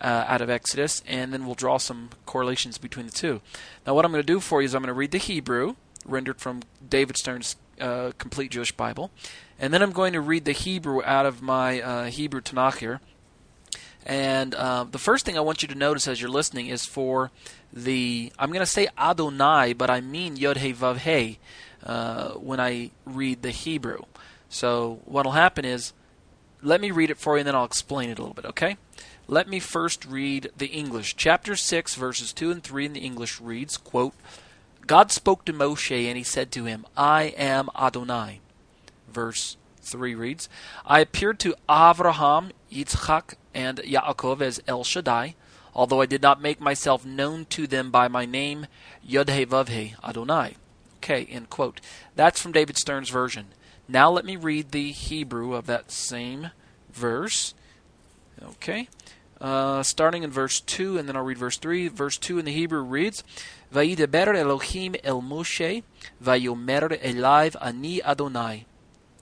uh, 0.01 0.25
out 0.27 0.41
of 0.41 0.49
Exodus, 0.49 1.03
and 1.07 1.33
then 1.33 1.45
we'll 1.45 1.55
draw 1.55 1.77
some 1.77 2.09
correlations 2.25 2.77
between 2.77 3.05
the 3.05 3.12
two. 3.12 3.41
Now, 3.85 3.93
what 3.93 4.05
I'm 4.05 4.12
going 4.12 4.23
to 4.23 4.27
do 4.27 4.39
for 4.39 4.62
you 4.62 4.65
is 4.65 4.73
I'm 4.73 4.81
going 4.81 4.88
to 4.88 4.93
read 4.93 5.12
the 5.12 5.17
Hebrew, 5.17 5.75
rendered 6.05 6.39
from 6.39 6.62
David 6.88 7.17
Stern's 7.17 7.55
uh, 7.79 8.12
Complete 8.17 8.51
Jewish 8.51 8.71
Bible, 8.71 9.12
and 9.60 9.74
then 9.74 9.82
I'm 9.82 9.91
going 9.91 10.13
to 10.13 10.22
read 10.22 10.45
the 10.45 10.54
Hebrew 10.54 11.04
out 11.04 11.26
of 11.26 11.41
my 11.41 11.82
uh, 11.82 12.06
Hebrew 12.06 12.41
Tanakh 12.41 12.78
here. 12.78 13.02
And 14.06 14.56
uh, 14.56 14.86
the 14.89 14.98
first 14.98 15.26
thing 15.26 15.38
I 15.38 15.41
want 15.41 15.62
you 15.62 15.67
to 15.67 15.76
notice 15.76 16.08
as 16.08 16.22
you're 16.22 16.30
listening 16.30 16.67
is 16.67 16.86
for 16.86 17.32
the, 17.72 18.32
I'm 18.39 18.50
going 18.50 18.62
to 18.62 18.65
say 18.65 18.88
Adonai, 18.98 19.74
but 19.74 19.89
I 19.89 20.02
mean 20.02 20.38
Yod 20.38 20.58
He 20.58 20.74
Vav 20.74 21.00
He 21.00 21.39
uh, 21.84 22.30
when 22.32 22.60
I 22.60 22.91
read 23.06 23.41
the 23.41 23.52
Hebrew. 23.52 24.04
So 24.48 25.02
what'll 25.06 25.34
happen 25.34 25.65
is, 25.65 25.93
let 26.62 26.82
me 26.82 26.91
read 26.91 27.10
it 27.10 27.17
for 27.17 27.36
you 27.36 27.39
and 27.39 27.48
then 27.48 27.56
I'll 27.56 27.65
explain 27.65 28.10
it 28.10 28.17
a 28.17 28.22
little 28.22 28.34
bit, 28.34 28.45
okay? 28.45 28.78
Let 29.28 29.48
me 29.48 29.60
first 29.60 30.06
read 30.06 30.50
the 30.58 30.67
English. 30.67 31.15
Chapter 31.15 31.56
6, 31.56 31.95
verses 31.95 32.34
2 32.34 32.52
and 32.52 32.63
3 32.63 32.88
in 32.88 32.93
the 32.93 33.00
English 33.02 33.39
reads, 33.39 33.78
quote, 33.78 34.15
God 34.88 35.12
spoke 35.12 35.45
to 35.45 35.54
Moshe 35.54 36.08
and 36.08 36.17
he 36.17 36.24
said 36.24 36.52
to 36.54 36.65
him, 36.65 36.86
I 36.98 37.26
am 37.38 37.69
Adonai. 37.80 38.39
Verse 39.12 39.58
3 39.82 40.15
reads, 40.15 40.50
I 40.86 41.00
appeared 41.00 41.39
to 41.39 41.56
Avraham, 41.67 42.52
Yitzchak, 42.72 43.36
and 43.54 43.80
Yaakov 43.80 44.41
as 44.41 44.62
El 44.67 44.84
Shaddai, 44.84 45.36
although 45.74 46.02
I 46.02 46.06
did 46.06 46.22
not 46.22 46.41
make 46.41 46.62
myself 46.62 47.06
known 47.06 47.45
to 47.45 47.67
them 47.67 47.91
by 47.91 48.08
my 48.08 48.26
name, 48.26 48.67
Yod 49.04 49.30
He 49.30 49.45
Vav 49.45 49.69
He 49.69 49.95
Adonai. 50.04 50.56
Okay, 50.98 51.26
end 51.26 51.50
quote. 51.50 51.80
That's 52.15 52.41
from 52.41 52.52
David 52.52 52.78
Stern's 52.78 53.10
version. 53.10 53.48
Now 53.88 54.12
let 54.12 54.26
me 54.26 54.36
read 54.36 54.72
the 54.72 54.91
Hebrew 54.91 55.56
of 55.56 55.65
that 55.65 55.91
same 55.91 56.52
verse. 56.91 57.54
Okay. 58.41 58.88
Uh, 59.41 59.82
starting 59.84 60.24
in 60.24 60.32
verse 60.32 60.60
2, 60.60 60.98
and 60.98 61.08
then 61.08 61.15
I'll 61.15 61.24
read 61.24 61.38
verse 61.38 61.58
3. 61.58 61.88
Verse 61.88 62.17
2 62.17 62.39
in 62.39 62.45
the 62.45 62.52
Hebrew 62.52 62.82
reads, 62.82 63.24
Vayideber 63.74 64.36
Elohim 64.36 64.95
el 65.04 65.22
Moshe, 65.22 65.84
Vayomer 66.22 67.02
Eliv 67.02 67.56
ani 67.62 68.04
Adonai. 68.04 68.65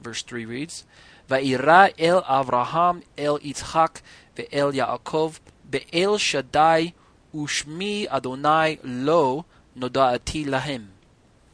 Verse 0.02 0.22
3 0.24 0.46
reads, 0.46 0.86
Va'ira 1.30 1.94
el 1.98 2.22
Avraham 2.24 3.04
el 3.18 3.40
Yitzchak 3.40 4.02
ve'el 4.36 4.74
Yaakov 4.74 5.40
be'el 5.70 6.18
Shaddai 6.18 6.94
ushmi 7.34 8.08
Adonai 8.10 8.80
lo 8.84 9.46
noda'ati 9.78 10.46
lahem. 10.46 10.88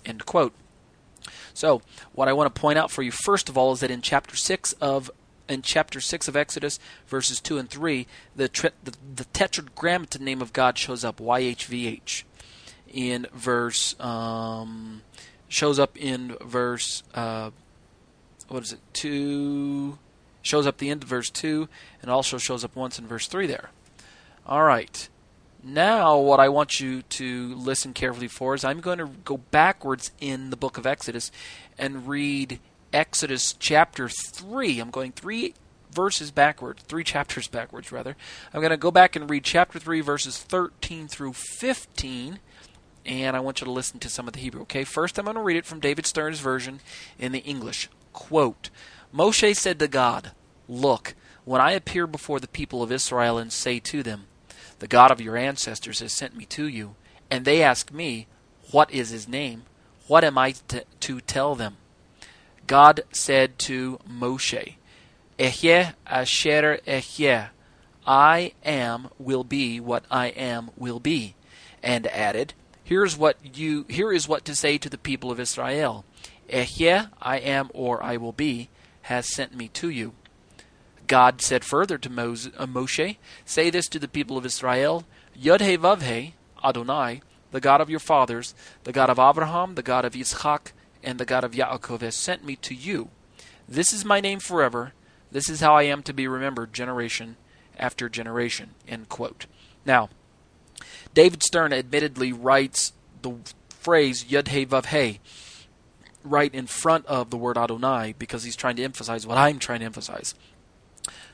End 0.06 0.26
quote. 0.26 0.54
So, 1.54 1.82
what 2.14 2.28
I 2.28 2.34
want 2.34 2.54
to 2.54 2.60
point 2.60 2.78
out 2.78 2.92
for 2.92 3.04
you 3.04 3.12
first 3.12 3.48
of 3.48 3.58
all 3.58 3.74
is 3.74 3.80
that 3.82 3.92
in 3.92 4.02
chapter 4.02 4.36
6 4.36 4.74
of 4.74 5.10
in 5.50 5.62
chapter 5.62 6.00
6 6.00 6.28
of 6.28 6.36
Exodus, 6.36 6.80
verses 7.08 7.40
2 7.40 7.58
and 7.58 7.70
3, 7.70 8.08
the, 8.36 8.72
the, 8.84 8.94
the 9.16 9.26
tetragrammaton 9.26 10.22
name 10.22 10.42
of 10.42 10.54
God 10.54 10.78
shows 10.78 11.04
up, 11.04 11.18
YHVH, 11.18 12.24
in 12.92 13.28
verse, 13.34 14.00
um, 14.00 15.02
shows 15.50 15.80
up 15.80 15.98
in 15.98 16.38
verse, 16.42 17.04
uh, 17.14 17.52
what 18.54 18.64
is 18.64 18.72
it, 18.72 18.80
2, 18.94 19.98
shows 20.44 20.68
up 20.68 20.78
the 20.78 20.92
end 20.92 21.02
of 21.02 21.10
verse 21.10 21.32
2, 21.32 21.68
and 22.04 22.12
also 22.12 22.38
shows 22.38 22.64
up 22.64 22.76
once 22.76 23.00
in 23.00 23.08
verse 23.08 23.28
3 23.28 23.48
there. 23.48 23.72
All 24.46 24.64
right. 24.64 25.10
Now, 25.64 26.18
what 26.20 26.40
I 26.40 26.50
want 26.50 26.80
you 26.80 27.02
to 27.02 27.56
listen 27.56 27.94
carefully 27.94 28.28
for 28.28 28.54
is 28.54 28.64
I'm 28.64 28.80
going 28.80 29.00
to 29.00 29.10
go 29.26 29.38
backwards 29.38 30.12
in 30.22 30.52
the 30.52 30.58
book 30.58 30.78
of 30.78 30.86
Exodus 30.86 31.32
and 31.80 32.08
read 32.08 32.60
Exodus 32.92 33.54
chapter 33.58 34.08
3. 34.08 34.80
I'm 34.80 34.92
going 34.92 35.14
three 35.14 35.56
verses 35.92 36.30
backwards, 36.30 36.84
three 36.84 37.04
chapters 37.04 37.48
backwards, 37.48 37.92
rather. 37.92 38.16
I'm 38.54 38.62
going 38.62 38.72
to 38.72 38.78
go 38.78 38.92
back 38.92 39.16
and 39.16 39.30
read 39.30 39.46
chapter 39.46 39.80
3, 39.80 40.02
verses 40.02 40.38
13 40.38 41.08
through 41.08 41.34
15, 41.34 42.40
and 43.04 43.36
I 43.36 43.40
want 43.40 43.62
you 43.62 43.66
to 43.66 43.72
listen 43.72 44.00
to 44.02 44.10
some 44.10 44.28
of 44.28 44.34
the 44.34 44.42
Hebrew, 44.42 44.62
okay? 44.64 44.84
First, 44.84 45.18
I'm 45.18 45.26
going 45.26 45.38
to 45.38 45.42
read 45.42 45.58
it 45.58 45.66
from 45.66 45.80
David 45.80 46.06
Stern's 46.06 46.40
version 46.40 46.82
in 47.18 47.32
the 47.32 47.40
English. 47.40 47.90
Quote 48.14 48.70
Moshe 49.14 49.56
said 49.56 49.80
to 49.80 49.88
God, 49.88 50.32
Look, 50.68 51.16
when 51.46 51.62
I 51.62 51.72
appear 51.72 52.08
before 52.08 52.40
the 52.40 52.48
people 52.48 52.82
of 52.82 52.92
Israel 52.92 53.38
and 53.38 53.52
say 53.52 53.80
to 53.80 54.02
them, 54.02 54.26
The 54.80 54.88
God 54.88 55.12
of 55.12 55.22
your 55.22 55.38
ancestors 55.38 56.00
has 56.00 56.14
sent 56.14 56.36
me 56.36 56.46
to 56.46 56.68
you, 56.68 56.96
and 57.30 57.46
they 57.46 57.62
ask 57.62 57.92
me, 57.92 58.28
What 58.72 58.92
is 58.92 59.10
his 59.10 59.28
name? 59.28 59.64
What 60.08 60.24
am 60.24 60.38
I 60.38 60.52
to, 60.70 60.86
to 61.02 61.22
tell 61.22 61.56
them? 61.56 61.78
God 62.66 63.02
said 63.12 63.60
to 63.60 64.00
Moshe, 64.10 64.76
Ehyeh 65.38 65.94
asher 66.08 66.80
ehyeh, 66.88 67.50
I 68.06 68.54
am 68.64 69.10
will 69.18 69.44
be 69.44 69.80
what 69.80 70.06
I 70.12 70.28
am 70.28 70.72
will 70.78 71.00
be, 71.00 71.36
and 71.82 72.08
added, 72.08 72.54
Here's 72.84 73.18
what 73.18 73.38
you 73.58 73.86
here 73.90 74.12
is 74.12 74.28
what 74.28 74.44
to 74.46 74.56
say 74.56 74.78
to 74.78 74.90
the 74.90 74.98
people 74.98 75.32
of 75.32 75.40
Israel. 75.40 76.04
Ehyeh, 76.50 77.10
I 77.22 77.38
am 77.38 77.70
or 77.74 78.04
I 78.04 78.18
will 78.18 78.32
be, 78.32 78.70
has 79.04 79.34
sent 79.34 79.56
me 79.56 79.68
to 79.70 79.90
you. 79.90 80.14
God 81.08 81.42
said 81.42 81.64
further 81.64 81.98
to 81.98 82.10
uh, 82.10 82.66
Moshe, 82.66 83.18
Say 83.46 83.70
this 83.70 83.88
to 83.90 84.00
the 84.00 84.08
people 84.08 84.38
of 84.38 84.46
Israel, 84.46 85.04
Yod 85.36 85.62
He 85.62 85.78
Vav 85.78 86.02
He, 86.02 86.36
Adonai, 86.64 87.22
the 87.52 87.60
God 87.60 87.82
of 87.82 87.90
your 87.90 88.00
fathers, 88.00 88.56
the 88.84 88.94
God 88.94 89.10
of 89.10 89.20
Abraham, 89.20 89.76
the 89.76 89.84
God 89.84 90.06
of 90.06 90.14
Yitzchak, 90.14 90.72
and 91.04 91.20
the 91.20 91.26
God 91.26 91.44
of 91.44 91.52
Yaakov 91.52 92.02
has 92.02 92.16
sent 92.16 92.46
me 92.46 92.56
to 92.58 92.74
you. 92.74 93.10
This 93.68 93.94
is 93.94 94.06
my 94.06 94.20
name 94.20 94.40
forever. 94.40 94.94
This 95.32 95.50
is 95.50 95.62
how 95.62 95.76
I 95.76 95.84
am 95.84 96.04
to 96.04 96.14
be 96.14 96.28
remembered 96.28 96.74
generation 96.74 97.38
after 97.78 98.10
generation. 98.10 98.72
End 98.88 99.10
quote. 99.10 99.46
Now, 99.86 100.10
David 101.14 101.44
Stern 101.44 101.74
admittedly 101.74 102.32
writes 102.32 102.94
the 103.22 103.36
phrase 103.70 104.24
Yud 104.26 104.50
He 104.50 104.66
Vav 104.66 104.88
He 104.88 105.20
right 106.24 106.54
in 106.54 106.68
front 106.68 107.06
of 107.06 107.30
the 107.30 107.38
word 107.38 107.58
Adonai 107.58 108.16
because 108.18 108.44
he's 108.44 108.56
trying 108.56 108.76
to 108.78 108.84
emphasize 108.84 109.28
what 109.28 109.38
I'm 109.38 109.60
trying 109.60 109.80
to 109.80 109.86
emphasize. 109.86 110.36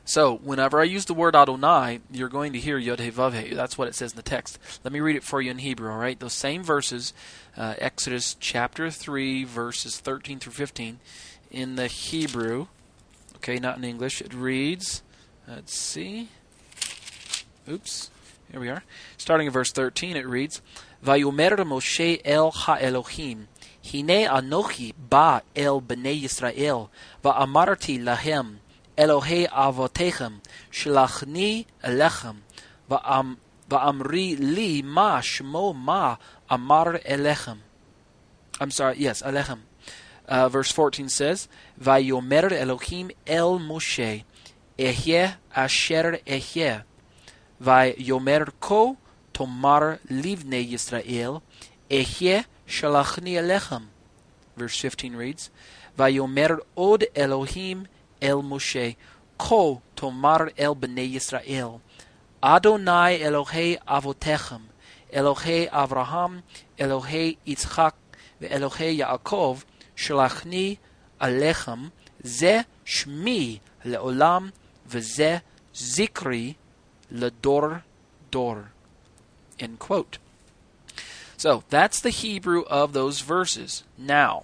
So, 0.10 0.38
whenever 0.38 0.82
I 0.82 0.86
use 0.86 1.06
the 1.06 1.14
word 1.14 1.36
Adonai, 1.36 2.00
you're 2.12 2.30
going 2.30 2.54
to 2.54 2.60
hear 2.60 2.80
Yod. 2.80 2.98
That's 2.98 3.78
what 3.78 3.88
it 3.88 3.94
says 3.94 4.14
in 4.14 4.16
the 4.16 4.24
text. 4.24 4.58
Let 4.84 4.92
me 4.92 5.02
read 5.02 5.16
it 5.16 5.24
for 5.24 5.40
you 5.40 5.52
in 5.52 5.60
Hebrew, 5.60 5.92
all 5.92 6.00
right? 6.00 6.20
Those 6.20 6.34
same 6.34 6.64
verses, 6.64 7.14
uh, 7.56 7.76
Exodus 7.78 8.36
chapter 8.40 8.90
3, 8.90 9.44
verses 9.44 10.00
13 10.00 10.40
through 10.40 10.54
15, 10.54 11.00
in 11.52 11.76
the 11.76 11.86
Hebrew, 11.86 12.68
okay, 13.36 13.58
not 13.58 13.78
in 13.78 13.84
English, 13.84 14.20
it 14.20 14.34
reads, 14.34 15.04
let's 15.48 15.76
see, 15.76 16.30
oops, 17.70 18.10
here 18.52 18.60
we 18.60 18.70
are. 18.70 18.84
Starting 19.18 19.46
in 19.46 19.54
verse 19.54 19.72
13, 19.72 20.18
it 20.18 20.26
reads, 20.26 20.64
Vayomer 21.06 21.56
Moshe 21.58 22.20
el 22.26 22.50
ha-Elohim, 22.50 23.48
Hine 23.89 24.29
anochi 24.29 24.93
ba 24.97 25.43
el 25.55 25.81
bnei 25.81 26.23
Yisrael, 26.23 26.89
va'amarti 27.23 27.99
lahem, 27.99 28.59
אלוהי 28.99 29.47
אבותיכם, 29.49 30.33
שלחני 30.71 31.65
אליכם, 31.85 32.37
ואמרי 33.71 34.37
לי 34.39 34.83
מה 34.85 35.23
שמו 35.23 35.75
מה 35.75 36.15
אמר 36.53 36.85
אליכם. 37.09 37.57
I'm 38.55 38.71
sorry, 38.71 38.99
yes, 38.99 39.27
אליכם. 39.27 39.59
Uh, 40.29 40.49
verse 40.49 40.73
14 40.73 41.09
says, 41.09 41.49
ויאמר 41.79 42.53
אלוהים 42.53 43.09
אל 43.29 43.59
משה, 43.61 44.17
אהיה 44.81 45.31
אשר 45.51 46.03
אהיה. 46.29 46.79
ויאמר 47.61 48.39
כה 48.61 48.75
תאמר 49.33 49.81
לבני 50.11 50.57
ישראל, 50.57 51.31
אהיה 51.93 52.41
Shalachni 52.70 53.34
alechem, 53.34 53.86
Verse 54.56 54.80
15 54.80 55.16
reads, 55.16 55.50
Vayomer 55.98 56.60
od 56.78 57.04
Elohim 57.16 57.88
el 58.22 58.44
Moshe, 58.44 58.96
Ko 59.40 59.82
tomar 59.96 60.52
el 60.56 60.76
bnei 60.76 61.16
Yisrael, 61.16 61.82
Adonai 62.44 63.18
Elohe 63.22 63.80
avotechem, 63.88 64.62
Elohe 65.12 65.68
Avraham, 65.72 66.44
Elohe 66.78 67.38
Yitzchak, 67.48 67.94
Elohei 68.40 69.00
Yaakov, 69.00 69.64
Shalachni 69.98 70.78
Alechem, 71.20 71.92
Ze 72.24 72.66
Shmi 72.86 73.62
leolam, 73.84 74.52
Vze 74.88 75.42
Zikri 75.74 76.56
ledor 77.12 77.82
dor. 78.30 78.72
End 79.60 79.80
quote. 79.80 80.20
So 81.40 81.64
that's 81.70 82.02
the 82.02 82.10
Hebrew 82.10 82.64
of 82.64 82.92
those 82.92 83.22
verses. 83.22 83.84
Now, 83.98 84.44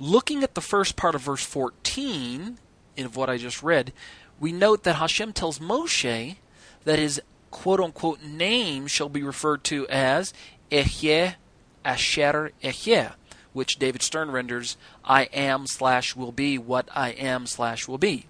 looking 0.00 0.42
at 0.42 0.56
the 0.56 0.60
first 0.60 0.96
part 0.96 1.14
of 1.14 1.20
verse 1.20 1.44
14, 1.44 2.58
of 2.98 3.16
what 3.16 3.30
I 3.30 3.38
just 3.38 3.62
read, 3.62 3.92
we 4.40 4.50
note 4.50 4.82
that 4.82 4.94
Hashem 4.96 5.32
tells 5.32 5.60
Moshe 5.60 6.34
that 6.82 6.98
his 6.98 7.22
quote 7.52 7.78
unquote 7.78 8.20
name 8.20 8.88
shall 8.88 9.08
be 9.08 9.22
referred 9.22 9.62
to 9.64 9.86
as 9.86 10.34
Ehyeh 10.72 11.36
Asher 11.84 12.50
Ehyeh, 12.64 13.12
which 13.52 13.78
David 13.78 14.02
Stern 14.02 14.32
renders 14.32 14.76
I 15.04 15.26
am 15.32 15.68
slash 15.68 16.16
will 16.16 16.32
be 16.32 16.58
what 16.58 16.88
I 16.96 17.10
am 17.10 17.46
slash 17.46 17.86
will 17.86 17.96
be. 17.96 18.26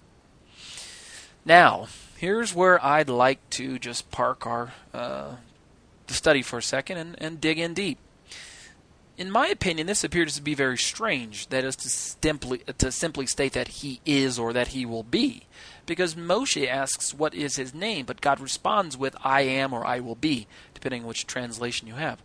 Now, 1.43 1.87
here's 2.17 2.53
where 2.53 2.83
I'd 2.85 3.09
like 3.09 3.49
to 3.51 3.79
just 3.79 4.11
park 4.11 4.45
our 4.45 4.73
uh, 4.93 5.37
study 6.13 6.41
for 6.41 6.59
a 6.59 6.63
second 6.63 6.97
and, 6.97 7.15
and 7.19 7.41
dig 7.41 7.59
in 7.59 7.73
deep 7.73 7.97
in 9.17 9.31
my 9.31 9.47
opinion, 9.47 9.87
this 9.87 10.03
appears 10.03 10.35
to 10.35 10.41
be 10.41 10.55
very 10.55 10.77
strange. 10.77 11.47
That 11.47 11.63
is 11.63 11.75
to 11.77 11.89
simply 11.89 12.59
to 12.77 12.91
simply 12.91 13.25
state 13.25 13.53
that 13.53 13.67
he 13.67 14.01
is 14.05 14.37
or 14.37 14.53
that 14.53 14.69
he 14.69 14.85
will 14.85 15.03
be, 15.03 15.43
because 15.85 16.15
Moshe 16.15 16.67
asks 16.67 17.13
what 17.13 17.33
is 17.33 17.55
his 17.55 17.73
name, 17.73 18.05
but 18.05 18.21
God 18.21 18.39
responds 18.39 18.97
with 18.97 19.15
"I 19.23 19.41
am" 19.41 19.73
or 19.73 19.85
"I 19.85 19.99
will 19.99 20.15
be," 20.15 20.47
depending 20.73 21.03
on 21.03 21.07
which 21.07 21.27
translation 21.27 21.87
you 21.87 21.95
have. 21.95 22.21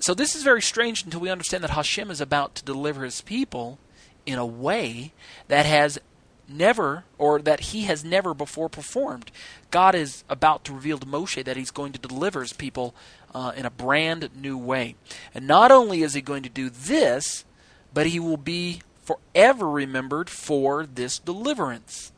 So 0.00 0.14
this 0.14 0.34
is 0.34 0.42
very 0.42 0.62
strange 0.62 1.04
until 1.04 1.20
we 1.20 1.30
understand 1.30 1.64
that 1.64 1.70
Hashem 1.70 2.10
is 2.10 2.20
about 2.20 2.54
to 2.56 2.64
deliver 2.64 3.04
His 3.04 3.20
people 3.20 3.78
in 4.26 4.38
a 4.38 4.46
way 4.46 5.12
that 5.48 5.66
has 5.66 6.00
never 6.48 7.04
or 7.18 7.40
that 7.40 7.60
he 7.60 7.82
has 7.82 8.04
never 8.04 8.34
before 8.34 8.68
performed. 8.68 9.30
God 9.70 9.94
is 9.94 10.24
about 10.28 10.64
to 10.64 10.72
reveal 10.72 10.98
to 10.98 11.06
Moshe 11.06 11.44
that 11.44 11.56
he's 11.56 11.70
going 11.70 11.92
to 11.92 11.98
deliver 11.98 12.40
his 12.40 12.52
people 12.52 12.94
uh, 13.34 13.52
in 13.56 13.66
a 13.66 13.70
brand 13.70 14.30
new 14.34 14.56
way. 14.56 14.96
And 15.34 15.46
not 15.46 15.70
only 15.70 16.02
is 16.02 16.14
he 16.14 16.20
going 16.20 16.42
to 16.42 16.48
do 16.48 16.70
this, 16.70 17.44
but 17.92 18.06
he 18.06 18.20
will 18.20 18.36
be 18.36 18.82
forever 19.02 19.68
remembered 19.68 20.28
for 20.28 20.86
this 20.86 21.18
deliverance. 21.18 22.12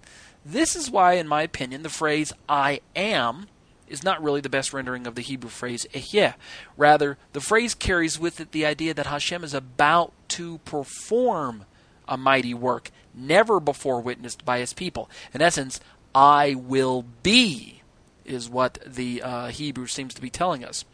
This 0.44 0.74
is 0.74 0.90
why, 0.90 1.14
in 1.14 1.28
my 1.28 1.42
opinion, 1.42 1.82
the 1.82 1.88
phrase 1.88 2.32
I 2.48 2.80
am 2.96 3.46
is 3.86 4.02
not 4.04 4.22
really 4.22 4.40
the 4.40 4.48
best 4.48 4.72
rendering 4.72 5.06
of 5.06 5.16
the 5.16 5.22
Hebrew 5.22 5.50
phrase 5.50 5.86
ehyeh. 5.92 6.34
Rather, 6.76 7.18
the 7.32 7.40
phrase 7.40 7.74
carries 7.74 8.18
with 8.18 8.40
it 8.40 8.52
the 8.52 8.64
idea 8.64 8.94
that 8.94 9.06
Hashem 9.06 9.44
is 9.44 9.52
about 9.52 10.12
to 10.28 10.58
perform 10.58 11.64
a 12.10 12.18
mighty 12.18 12.52
work 12.52 12.90
never 13.14 13.58
before 13.60 14.00
witnessed 14.00 14.44
by 14.44 14.58
his 14.58 14.74
people. 14.74 15.08
In 15.32 15.40
essence, 15.40 15.80
I 16.14 16.54
will 16.54 17.04
be 17.22 17.80
is 18.24 18.48
what 18.48 18.78
the 18.86 19.22
uh, 19.22 19.46
Hebrew 19.48 19.86
seems 19.86 20.14
to 20.14 20.20
be 20.20 20.30
telling 20.30 20.64
us. 20.64 20.84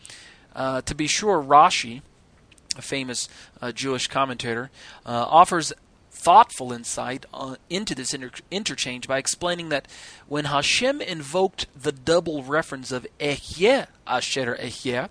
Uh, 0.55 0.81
to 0.83 0.95
be 0.95 1.07
sure, 1.07 1.43
Rashi, 1.43 2.03
a 2.77 2.83
famous 2.83 3.29
uh, 3.61 3.73
Jewish 3.73 4.07
commentator, 4.07 4.71
uh, 5.05 5.27
offers 5.29 5.73
thoughtful 6.11 6.73
insight 6.73 7.27
uh, 7.35 7.57
into 7.69 7.95
this 7.95 8.15
inter- 8.15 8.31
interchange 8.51 9.07
by 9.07 9.19
explaining 9.19 9.69
that 9.69 9.87
when 10.27 10.47
Hashem 10.47 11.03
invoked 11.03 11.67
the 11.81 11.93
double 11.93 12.43
reference 12.43 12.91
of 12.91 13.07
Ehyeh 13.21 13.87
Asher 14.07 14.57
Ehyeh, 14.59 15.11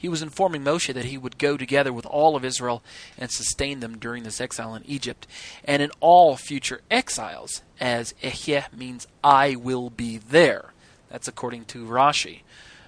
he 0.00 0.08
was 0.08 0.22
informing 0.22 0.64
Moshe 0.64 0.94
that 0.94 1.04
he 1.04 1.18
would 1.18 1.36
go 1.36 1.58
together 1.58 1.92
with 1.92 2.06
all 2.06 2.34
of 2.34 2.42
Israel 2.42 2.82
and 3.18 3.30
sustain 3.30 3.80
them 3.80 3.98
during 3.98 4.22
this 4.22 4.40
exile 4.40 4.74
in 4.74 4.82
Egypt 4.86 5.26
and 5.62 5.82
in 5.82 5.90
all 6.00 6.38
future 6.38 6.80
exiles, 6.90 7.60
as 7.78 8.14
Ehyeh 8.22 8.72
means 8.74 9.06
I 9.22 9.56
will 9.56 9.90
be 9.90 10.16
there. 10.16 10.72
That's 11.10 11.28
according 11.28 11.66
to 11.66 11.84
Rashi. 11.84 12.40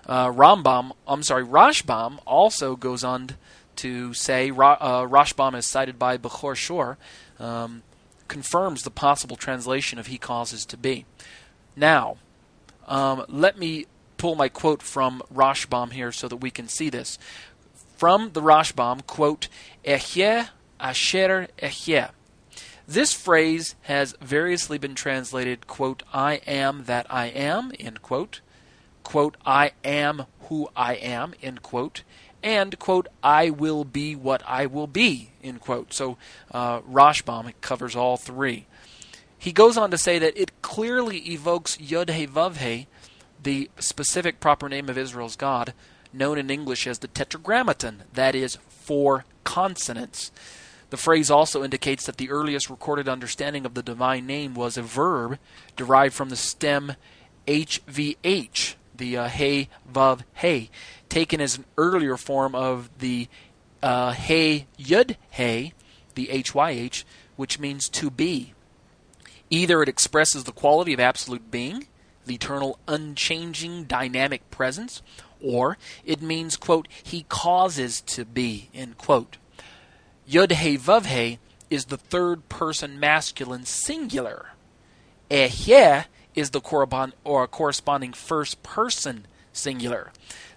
Uh, 0.06 0.28
Rambam, 0.28 0.92
I'm 1.06 1.22
sorry, 1.22 1.44
Rashbam 1.44 2.18
also 2.26 2.76
goes 2.76 3.04
on 3.04 3.32
to 3.76 4.14
say, 4.14 4.48
uh, 4.48 4.54
Rashbam 4.54 5.54
is 5.54 5.66
cited 5.66 5.98
by 5.98 6.16
Bechor 6.16 6.56
Shor, 6.56 6.96
um, 7.38 7.82
confirms 8.26 8.84
the 8.84 8.90
possible 8.90 9.36
translation 9.36 9.98
of 9.98 10.06
he 10.06 10.16
causes 10.16 10.64
to 10.64 10.78
be. 10.78 11.04
Now, 11.76 12.16
um, 12.88 13.26
let 13.28 13.58
me 13.58 13.84
pull 14.22 14.36
my 14.36 14.48
quote 14.48 14.84
from 14.84 15.20
Rashbam 15.34 15.90
here 15.90 16.12
so 16.12 16.28
that 16.28 16.36
we 16.36 16.52
can 16.52 16.68
see 16.68 16.88
this. 16.88 17.18
From 17.96 18.30
the 18.34 18.40
Rashbam, 18.40 19.04
quote, 19.04 19.48
Ehyeh 19.84 20.50
asher 20.78 21.48
ehyeh. 21.58 22.10
This 22.86 23.12
phrase 23.12 23.74
has 23.82 24.14
variously 24.20 24.78
been 24.78 24.94
translated, 24.94 25.66
quote, 25.66 26.04
I 26.14 26.34
am 26.46 26.84
that 26.84 27.06
I 27.10 27.26
am, 27.26 27.72
end 27.80 28.00
quote, 28.02 28.42
quote, 29.02 29.36
I 29.44 29.72
am 29.82 30.26
who 30.42 30.68
I 30.76 30.94
am, 30.94 31.34
end 31.42 31.62
quote, 31.62 32.04
and, 32.44 32.78
quote, 32.78 33.08
I 33.24 33.50
will 33.50 33.82
be 33.82 34.14
what 34.14 34.44
I 34.46 34.66
will 34.66 34.86
be, 34.86 35.30
end 35.42 35.60
quote. 35.60 35.92
So 35.92 36.16
uh, 36.52 36.80
covers 37.60 37.96
all 37.96 38.16
three. 38.16 38.66
He 39.36 39.50
goes 39.50 39.76
on 39.76 39.90
to 39.90 39.98
say 39.98 40.20
that 40.20 40.40
it 40.40 40.62
clearly 40.62 41.18
evokes 41.28 41.80
Yod 41.80 42.10
He 42.10 42.24
Vav 42.28 42.58
He, 42.58 42.86
the 43.42 43.70
specific 43.78 44.40
proper 44.40 44.68
name 44.68 44.88
of 44.88 44.98
Israel's 44.98 45.36
God, 45.36 45.74
known 46.12 46.38
in 46.38 46.50
English 46.50 46.86
as 46.86 46.98
the 46.98 47.08
Tetragrammaton, 47.08 48.04
that 48.12 48.34
is, 48.34 48.58
four 48.68 49.24
consonants. 49.44 50.30
The 50.90 50.96
phrase 50.96 51.30
also 51.30 51.64
indicates 51.64 52.04
that 52.04 52.18
the 52.18 52.30
earliest 52.30 52.68
recorded 52.68 53.08
understanding 53.08 53.64
of 53.64 53.74
the 53.74 53.82
divine 53.82 54.26
name 54.26 54.54
was 54.54 54.76
a 54.76 54.82
verb 54.82 55.38
derived 55.76 56.14
from 56.14 56.28
the 56.28 56.36
stem 56.36 56.94
HVH, 57.46 58.74
the 58.94 59.16
uh, 59.16 59.28
Hey 59.28 59.68
Vav 59.90 60.20
Hey, 60.34 60.70
taken 61.08 61.40
as 61.40 61.56
an 61.56 61.64
earlier 61.78 62.16
form 62.16 62.54
of 62.54 62.90
the 62.98 63.28
uh, 63.82 64.12
Hey 64.12 64.66
Yud 64.78 65.16
Hey, 65.30 65.72
the 66.14 66.26
HYH, 66.26 67.04
which 67.36 67.58
means 67.58 67.88
to 67.88 68.10
be. 68.10 68.52
Either 69.48 69.82
it 69.82 69.88
expresses 69.88 70.44
the 70.44 70.52
quality 70.52 70.92
of 70.92 71.00
absolute 71.00 71.50
being, 71.50 71.86
the 72.26 72.34
eternal, 72.34 72.78
unchanging, 72.88 73.84
dynamic 73.84 74.50
presence, 74.50 75.02
or 75.42 75.78
it 76.04 76.22
means, 76.22 76.56
quote, 76.56 76.88
he 77.02 77.24
causes 77.28 78.00
to 78.02 78.24
be, 78.24 78.70
end 78.74 78.98
quote. 78.98 79.38
Yud 80.28 80.52
He 80.52 80.78
Vav 80.78 81.06
He 81.06 81.38
is 81.68 81.86
the 81.86 81.96
third 81.96 82.48
person 82.48 83.00
masculine 83.00 83.64
singular. 83.64 84.50
Ehyeh 85.30 86.04
is 86.34 86.50
the 86.50 86.60
corresponding 86.60 88.12
first 88.12 88.62
person 88.62 89.26
singular. 89.52 90.12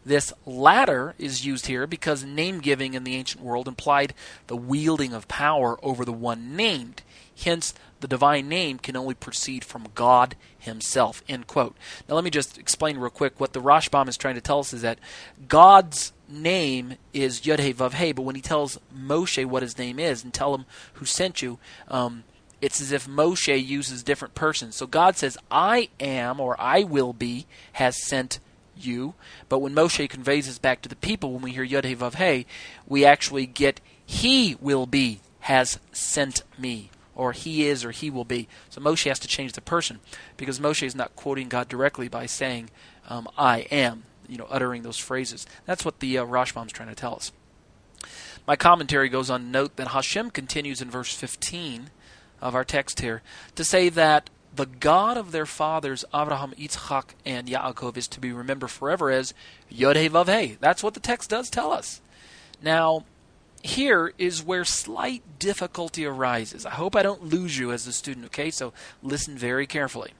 This 0.05 0.33
latter 0.45 1.15
is 1.17 1.45
used 1.45 1.65
here 1.65 1.87
because 1.87 2.23
name 2.23 2.59
giving 2.59 2.93
in 2.93 3.03
the 3.03 3.15
ancient 3.15 3.43
world 3.43 3.67
implied 3.67 4.13
the 4.47 4.55
wielding 4.55 5.13
of 5.13 5.27
power 5.27 5.79
over 5.83 6.05
the 6.05 6.13
one 6.13 6.55
named. 6.55 7.01
Hence, 7.43 7.73
the 8.05 8.09
divine 8.09 8.47
name 8.47 8.77
can 8.77 8.95
only 8.95 9.15
proceed 9.15 9.65
from 9.65 9.87
God 9.95 10.35
Himself. 10.59 11.23
End 11.27 11.47
quote. 11.47 11.75
Now, 12.07 12.13
let 12.13 12.23
me 12.23 12.29
just 12.29 12.59
explain 12.59 12.99
real 12.99 13.09
quick 13.09 13.39
what 13.39 13.53
the 13.53 13.59
Rashbam 13.59 14.07
is 14.07 14.15
trying 14.15 14.35
to 14.35 14.41
tell 14.41 14.59
us 14.59 14.73
is 14.73 14.83
that 14.83 14.99
God's 15.47 16.13
name 16.29 16.97
is 17.13 17.47
Yod 17.47 17.59
He 17.59 17.73
Vav 17.73 17.93
He, 17.93 18.11
but 18.11 18.21
when 18.21 18.35
He 18.35 18.43
tells 18.43 18.79
Moshe 18.95 19.43
what 19.43 19.63
His 19.63 19.79
name 19.79 19.97
is 19.97 20.23
and 20.23 20.31
tell 20.31 20.53
him 20.53 20.65
who 20.93 21.05
sent 21.05 21.41
you, 21.41 21.57
um, 21.87 22.25
it's 22.61 22.79
as 22.79 22.91
if 22.91 23.07
Moshe 23.07 23.65
uses 23.65 24.03
different 24.03 24.35
persons. 24.35 24.75
So 24.75 24.85
God 24.85 25.17
says, 25.17 25.35
I 25.49 25.89
am 25.99 26.39
or 26.39 26.55
I 26.61 26.83
will 26.83 27.11
be 27.11 27.47
has 27.73 28.05
sent 28.05 28.37
you. 28.77 29.15
But 29.49 29.59
when 29.59 29.73
Moshe 29.73 30.07
conveys 30.07 30.45
this 30.45 30.59
back 30.59 30.83
to 30.83 30.89
the 30.89 30.95
people, 30.95 31.33
when 31.33 31.41
we 31.41 31.53
hear 31.53 31.63
Yod 31.63 31.85
He 31.85 31.95
Vav 31.95 32.17
He, 32.17 32.45
we 32.85 33.03
actually 33.03 33.47
get 33.47 33.81
He 34.05 34.57
will 34.61 34.85
be 34.85 35.21
has 35.39 35.79
sent 35.91 36.43
me 36.55 36.91
or 37.15 37.31
he 37.31 37.67
is 37.67 37.83
or 37.83 37.91
he 37.91 38.09
will 38.09 38.25
be. 38.25 38.47
So 38.69 38.81
Moshe 38.81 39.07
has 39.07 39.19
to 39.19 39.27
change 39.27 39.53
the 39.53 39.61
person 39.61 39.99
because 40.37 40.59
Moshe 40.59 40.83
is 40.83 40.95
not 40.95 41.15
quoting 41.15 41.49
God 41.49 41.67
directly 41.67 42.07
by 42.07 42.25
saying, 42.25 42.69
um, 43.09 43.27
I 43.37 43.59
am, 43.71 44.03
you 44.27 44.37
know, 44.37 44.47
uttering 44.49 44.83
those 44.83 44.97
phrases. 44.97 45.47
That's 45.65 45.85
what 45.85 45.99
the 45.99 46.17
uh, 46.17 46.25
Rashbam 46.25 46.67
is 46.67 46.71
trying 46.71 46.89
to 46.89 46.95
tell 46.95 47.15
us. 47.15 47.31
My 48.47 48.55
commentary 48.55 49.09
goes 49.09 49.29
on 49.29 49.51
note 49.51 49.75
that 49.77 49.89
Hashem 49.89 50.29
continues 50.31 50.81
in 50.81 50.91
verse 50.91 51.13
15 51.13 51.89
of 52.41 52.53
our 52.53 52.63
text 52.63 52.99
here 52.99 53.23
to 53.55 53.63
say 53.63 53.89
that 53.89 54.29
the 54.55 54.65
God 54.65 55.17
of 55.17 55.31
their 55.31 55.45
fathers, 55.45 56.05
Abraham, 56.13 56.53
Yitzchak, 56.57 57.09
and 57.25 57.47
Yaakov, 57.47 57.97
is 57.97 58.07
to 58.09 58.19
be 58.19 58.31
remembered 58.31 58.71
forever 58.71 59.09
as 59.11 59.33
Yod 59.69 59.97
He 59.97 60.09
Vav 60.09 60.41
He. 60.41 60.57
That's 60.59 60.83
what 60.83 60.93
the 60.93 60.99
text 60.99 61.29
does 61.29 61.49
tell 61.49 61.71
us. 61.71 62.01
Now, 62.61 63.03
here 63.65 64.13
is 64.17 64.43
where 64.43 64.63
slight 64.63 65.23
difficulty 65.39 66.05
arises. 66.05 66.65
I 66.65 66.71
hope 66.71 66.95
I 66.95 67.03
don't 67.03 67.25
lose 67.25 67.57
you 67.57 67.71
as 67.71 67.87
a 67.87 67.93
student, 67.93 68.27
okay? 68.27 68.51
So 68.51 68.73
listen 69.01 69.37
very 69.37 69.67
carefully. 69.67 70.11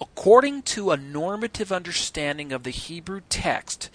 According 0.00 0.62
to 0.62 0.90
a 0.90 0.96
normative 0.96 1.72
understanding 1.72 2.52
of 2.52 2.62
the 2.62 2.70
Hebrew 2.70 3.22
text, 3.28 3.90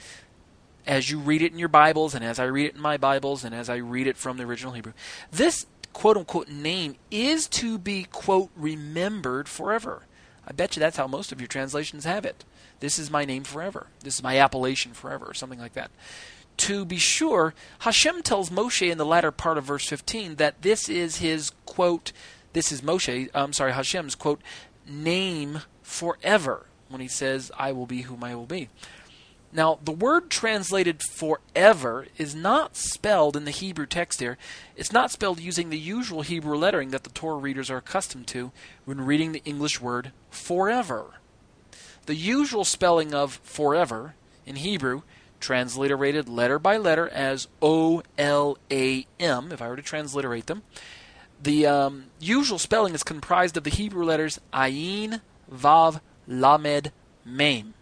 as 0.88 1.12
you 1.12 1.19
read 1.19 1.41
it 1.41 1.52
in 1.52 1.60
your 1.60 1.67
Bibles, 1.67 2.15
and 2.15 2.23
as 2.23 2.39
I 2.39 2.45
read 2.45 2.67
it 2.67 2.75
in 2.75 2.82
my 2.82 2.97
Bibles, 2.97 3.43
and 3.43 3.54
as 3.54 3.69
I 3.69 3.75
read 3.75 4.08
it 4.08 4.17
from 4.17 4.38
the 4.38 4.43
original 4.43 4.73
Hebrew, 4.73 4.93
this 5.32 5.65
quote 5.93 6.17
unquote 6.17 6.49
name 6.49 6.95
is 7.12 7.47
to 7.49 7.78
be, 7.78 8.06
quote, 8.06 8.49
remembered 8.56 9.49
forever. 9.49 10.04
I 10.47 10.52
bet 10.52 10.75
you 10.75 10.80
that's 10.80 10.97
how 10.97 11.06
most 11.06 11.32
of 11.32 11.39
your 11.39 11.47
translations 11.47 12.06
have 12.06 12.25
it. 12.25 12.43
This 12.80 12.97
is 12.97 13.12
my 13.12 13.25
name 13.25 13.43
forever. 13.43 13.88
This 14.02 14.15
is 14.15 14.23
my 14.23 14.39
appellation 14.39 14.93
forever, 14.93 15.25
or 15.25 15.34
something 15.34 15.60
like 15.60 15.73
that 15.73 15.91
to 16.60 16.84
be 16.84 16.98
sure, 16.98 17.54
Hashem 17.80 18.22
tells 18.22 18.50
Moshe 18.50 18.89
in 18.89 18.98
the 18.98 19.06
latter 19.06 19.32
part 19.32 19.58
of 19.58 19.63
verse 19.63 19.88
15 19.88 20.36
that 20.36 20.62
this 20.62 20.89
is 20.89 21.17
his 21.17 21.52
quote, 21.65 22.12
this 22.54 22.72
is 22.72 22.82
Moshe, 22.82 23.30
I'm 23.34 23.54
sorry, 23.54 23.72
Hashem's 23.72 24.15
quote, 24.15 24.41
name 24.86 25.62
forever 25.82 26.65
when 26.89 27.02
he 27.02 27.08
says, 27.08 27.52
I 27.58 27.72
will 27.72 27.86
be 27.86 28.02
whom 28.02 28.24
I 28.24 28.36
will 28.36 28.45
be. 28.45 28.69
Now, 29.52 29.80
the 29.84 29.91
word 29.91 30.30
translated 30.30 31.02
forever 31.02 32.06
is 32.17 32.36
not 32.36 32.76
spelled 32.76 33.36
in 33.36 33.45
the 33.45 33.52
Hebrew 33.52 33.88
text 33.88 34.19
here. 34.19 34.38
It's 34.76 34.91
not 34.91 35.12
spelled 35.12 35.39
using 35.39 35.69
the 35.69 35.80
usual 35.80 36.22
Hebrew 36.22 36.58
lettering 36.58 36.89
that 36.89 37.04
the 37.04 37.10
Torah 37.10 37.38
readers 37.38 37.72
are 37.72 37.78
accustomed 37.78 38.28
to 38.28 38.52
when 38.86 39.02
reading 39.02 39.32
the 39.32 39.43
English 39.45 39.82
word 39.82 40.12
forever. 40.30 41.15
The 42.06 42.15
usual 42.15 42.63
spelling 42.63 43.13
of 43.13 43.39
forever 43.43 44.13
in 44.45 44.58
Hebrew 44.58 45.02
transliterated 45.39 46.28
letter 46.28 46.60
by 46.60 46.78
letter 46.78 47.08
as 47.10 47.47
O 47.62 48.04
L 48.17 48.58
A 48.71 49.06
M, 49.19 49.52
if 49.52 49.62
I 49.62 49.67
were 49.67 49.75
to 49.75 49.82
transliterate 49.82 50.47
them. 50.47 50.63
The 51.41 51.65
um, 51.65 52.06
usual 52.19 52.60
spelling 52.60 52.93
is 52.93 53.04
comprised 53.04 53.56
of 53.56 53.63
the 53.63 53.69
Hebrew 53.69 54.04
letters 54.04 54.39
Ayin, 54.54 55.21
Vav, 55.52 56.02
Lamed, 56.28 56.91
Mem. 57.23 57.73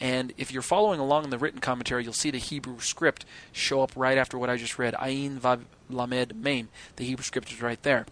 And 0.00 0.32
if 0.38 0.50
you're 0.50 0.62
following 0.62 0.98
along 0.98 1.24
in 1.24 1.30
the 1.30 1.38
written 1.38 1.60
commentary, 1.60 2.04
you'll 2.04 2.12
see 2.14 2.30
the 2.30 2.38
Hebrew 2.38 2.80
script 2.80 3.26
show 3.52 3.82
up 3.82 3.92
right 3.94 4.16
after 4.18 4.38
what 4.38 4.50
I 4.50 4.56
just 4.56 4.78
read. 4.78 4.94
Ayin, 4.94 5.38
Vav, 5.38 5.60
Lamed, 5.88 6.34
Mem. 6.34 6.68
The 6.96 7.04
Hebrew 7.04 7.22
script 7.22 7.52
is 7.52 7.62
right 7.62 7.82
there. 7.82 8.06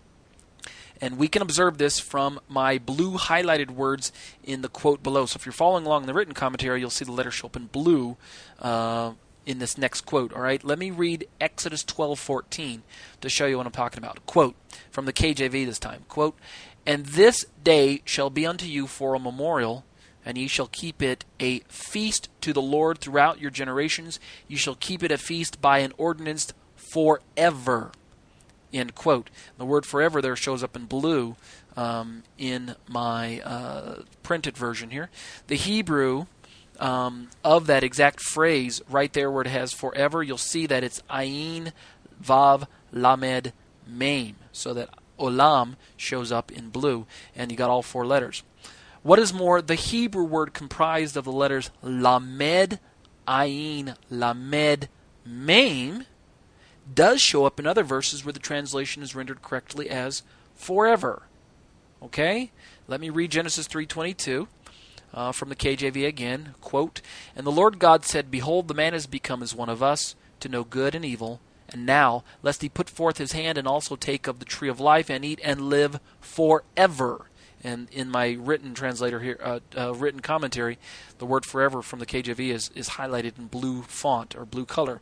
And 1.00 1.16
we 1.16 1.28
can 1.28 1.42
observe 1.42 1.78
this 1.78 1.98
from 1.98 2.40
my 2.48 2.78
blue 2.78 3.16
highlighted 3.16 3.70
words 3.70 4.12
in 4.42 4.62
the 4.62 4.68
quote 4.68 5.02
below. 5.02 5.26
So 5.26 5.37
if 5.37 5.46
you're 5.46 5.52
following 5.52 5.87
along 5.87 6.02
in 6.02 6.06
the 6.06 6.14
written 6.14 6.34
commentary, 6.34 6.80
you'll 6.80 6.90
see 6.90 7.04
the 7.04 7.12
letter 7.12 7.30
show 7.30 7.46
up 7.46 7.56
in 7.56 7.66
blue 7.66 8.16
uh, 8.61 9.12
in 9.46 9.58
this 9.58 9.78
next 9.78 10.02
quote. 10.02 10.32
All 10.32 10.42
right, 10.42 10.62
let 10.62 10.78
me 10.78 10.90
read 10.90 11.26
Exodus 11.40 11.84
12:14 11.84 12.82
to 13.20 13.28
show 13.28 13.46
you 13.46 13.56
what 13.56 13.66
I'm 13.66 13.72
talking 13.72 13.98
about. 13.98 14.24
Quote 14.26 14.56
from 14.90 15.06
the 15.06 15.12
KJV 15.12 15.64
this 15.64 15.78
time. 15.78 16.04
Quote, 16.08 16.37
"And 16.84 17.06
this 17.06 17.46
day 17.62 18.02
shall 18.04 18.30
be 18.30 18.46
unto 18.46 18.66
you 18.66 18.87
for 18.87 19.14
a 19.14 19.20
memorial." 19.20 19.84
and 20.24 20.37
ye 20.37 20.46
shall 20.46 20.66
keep 20.66 21.00
it 21.00 21.24
a 21.40 21.61
feast 21.68 22.28
to 22.42 22.52
the 22.52 22.61
Lord 22.61 22.98
throughout 22.98 23.40
your 23.40 23.50
generations. 23.50 24.20
You 24.46 24.58
shall 24.58 24.74
keep 24.74 25.02
it 25.02 25.11
a 25.11 25.16
feast 25.16 25.62
by 25.62 25.78
an 25.78 25.94
ordinance 25.96 26.52
forever. 26.76 27.92
End 28.72 28.94
quote. 28.94 29.31
The 29.57 29.64
word 29.64 29.87
forever 29.87 30.20
there 30.20 30.37
shows 30.37 30.62
up 30.62 30.76
in 30.76 30.85
blue 30.87 31.37
um, 31.76 32.22
in 32.37 32.74
my 32.87 33.40
uh, 33.40 34.02
printed 34.22 34.57
version 34.57 34.90
here. 34.90 35.11
The 35.46 35.57
Hebrew 35.57 36.26
um, 36.78 37.31
of 37.42 37.66
that 37.66 37.83
exact 37.83 38.20
phrase, 38.20 38.83
right 38.88 39.12
there 39.12 39.31
where 39.31 39.42
it 39.42 39.48
has 39.48 39.72
forever, 39.72 40.22
you'll 40.22 40.38
see 40.38 40.66
that 40.66 40.85
it's 40.85 41.02
Ayin 41.11 41.72
Vav 42.22 42.66
Lamed 42.92 43.52
Mem. 43.87 44.37
So 44.52 44.74
that 44.74 44.90
Olam 45.18 45.76
shows 45.96 46.31
up 46.31 46.52
in 46.52 46.70
blue, 46.70 47.07
and 47.35 47.50
you 47.50 47.57
got 47.57 47.70
all 47.70 47.83
four 47.83 48.07
letters. 48.07 48.42
What 49.02 49.18
is 49.18 49.33
more, 49.33 49.62
the 49.62 49.74
Hebrew 49.74 50.24
word 50.24 50.52
comprised 50.52 51.16
of 51.16 51.24
the 51.24 51.33
letters 51.33 51.70
Lamed, 51.83 52.78
Ayin, 53.26 53.96
Lamed, 54.11 54.88
Mem 55.24 56.04
does 56.94 57.20
show 57.20 57.44
up 57.44 57.59
in 57.59 57.66
other 57.66 57.85
verses 57.85 58.24
where 58.24 58.33
the 58.33 58.38
translation 58.38 59.03
is 59.03 59.14
rendered 59.14 59.42
correctly 59.42 59.90
as 59.90 60.22
forever. 60.55 61.22
Okay? 62.03 62.51
Let 62.87 63.01
me 63.01 63.11
read 63.11 63.31
Genesis 63.31 63.68
3:22 63.68 64.48
uh, 65.12 65.33
from 65.33 65.48
the 65.48 65.57
KJV 65.57 66.07
again. 66.07 66.55
Quote, 66.61 67.01
"And 67.37 67.46
the 67.46 67.53
Lord 67.53 67.79
God 67.79 68.05
said, 68.05 68.31
Behold, 68.31 68.68
the 68.68 68.74
man 68.74 68.92
has 68.92 69.07
become 69.07 69.42
as 69.42 69.55
one 69.55 69.68
of 69.68 69.83
us, 69.83 70.14
to 70.40 70.48
know 70.48 70.64
good 70.64 70.94
and 70.94 71.05
evil. 71.05 71.40
And 71.70 71.85
now, 71.85 72.24
lest 72.42 72.62
he 72.62 72.68
put 72.70 72.88
forth 72.88 73.18
his 73.18 73.33
hand 73.33 73.59
and 73.59 73.68
also 73.68 73.94
take 73.94 74.27
of 74.27 74.38
the 74.38 74.46
tree 74.46 74.70
of 74.70 74.81
life 74.81 75.11
and 75.11 75.24
eat 75.24 75.40
and 75.42 75.68
live 75.68 76.01
forever." 76.20 77.27
And 77.62 77.88
in 77.90 78.09
my 78.09 78.37
written 78.38 78.72
translator 78.72 79.18
here, 79.18 79.38
uh, 79.42 79.59
uh, 79.77 79.92
written 79.92 80.20
commentary, 80.20 80.79
the 81.18 81.27
word 81.27 81.44
"forever" 81.44 81.83
from 81.83 81.98
the 81.98 82.07
KJV 82.07 82.51
is 82.51 82.70
is 82.74 82.90
highlighted 82.90 83.38
in 83.38 83.46
blue 83.46 83.83
font 83.83 84.37
or 84.37 84.44
blue 84.44 84.64
color. 84.64 85.01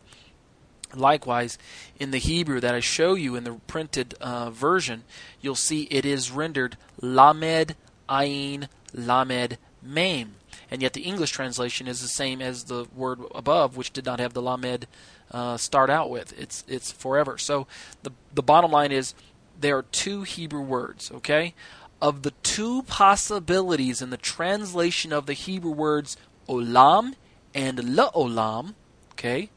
Likewise, 0.97 1.59
in 1.99 2.11
the 2.11 2.19
Hebrew 2.19 2.61
that 2.61 2.75
I 2.75 2.81
show 2.81 3.15
you 3.15 3.37
in 3.37 3.45
the 3.45 3.55
printed 3.67 4.15
uh, 4.21 4.51
version, 4.51 5.05
you'll 5.41 5.55
see 5.55 5.83
it 5.91 6.05
is 6.05 6.31
rendered 6.31 6.77
Lamed 7.01 7.75
Ayin 8.09 8.69
Lamed 8.93 9.59
Mem. 9.83 10.37
And 10.71 10.83
yet 10.83 10.95
the 10.95 11.03
English 11.03 11.31
translation 11.31 11.87
is 11.87 12.01
the 12.01 12.09
same 12.09 12.43
as 12.43 12.65
the 12.65 12.87
word 12.95 13.21
above, 13.35 13.77
which 13.77 13.93
did 13.93 14.05
not 14.05 14.19
have 14.19 14.33
the 14.33 14.43
Lamed 14.43 14.87
uh, 15.31 15.57
start 15.57 15.91
out 15.91 16.11
with. 16.11 16.39
It's 16.39 16.65
it's 16.67 16.91
forever. 16.91 17.39
So 17.39 17.67
the 18.03 18.13
the 18.35 18.43
bottom 18.43 18.71
line 18.71 18.93
is 18.93 19.15
there 19.59 19.79
are 19.79 19.83
two 19.83 20.23
Hebrew 20.23 20.63
words. 20.63 21.11
Okay, 21.13 21.55
of 22.01 22.23
the 22.23 22.33
two 22.43 22.83
possibilities 22.83 24.03
in 24.03 24.11
the 24.11 24.17
translation 24.17 25.13
of 25.13 25.27
the 25.27 25.33
Hebrew 25.33 25.73
words 25.73 26.17
olam 26.49 27.15
and 27.55 27.79
leolam. 27.79 28.75
Okay, 29.13 29.51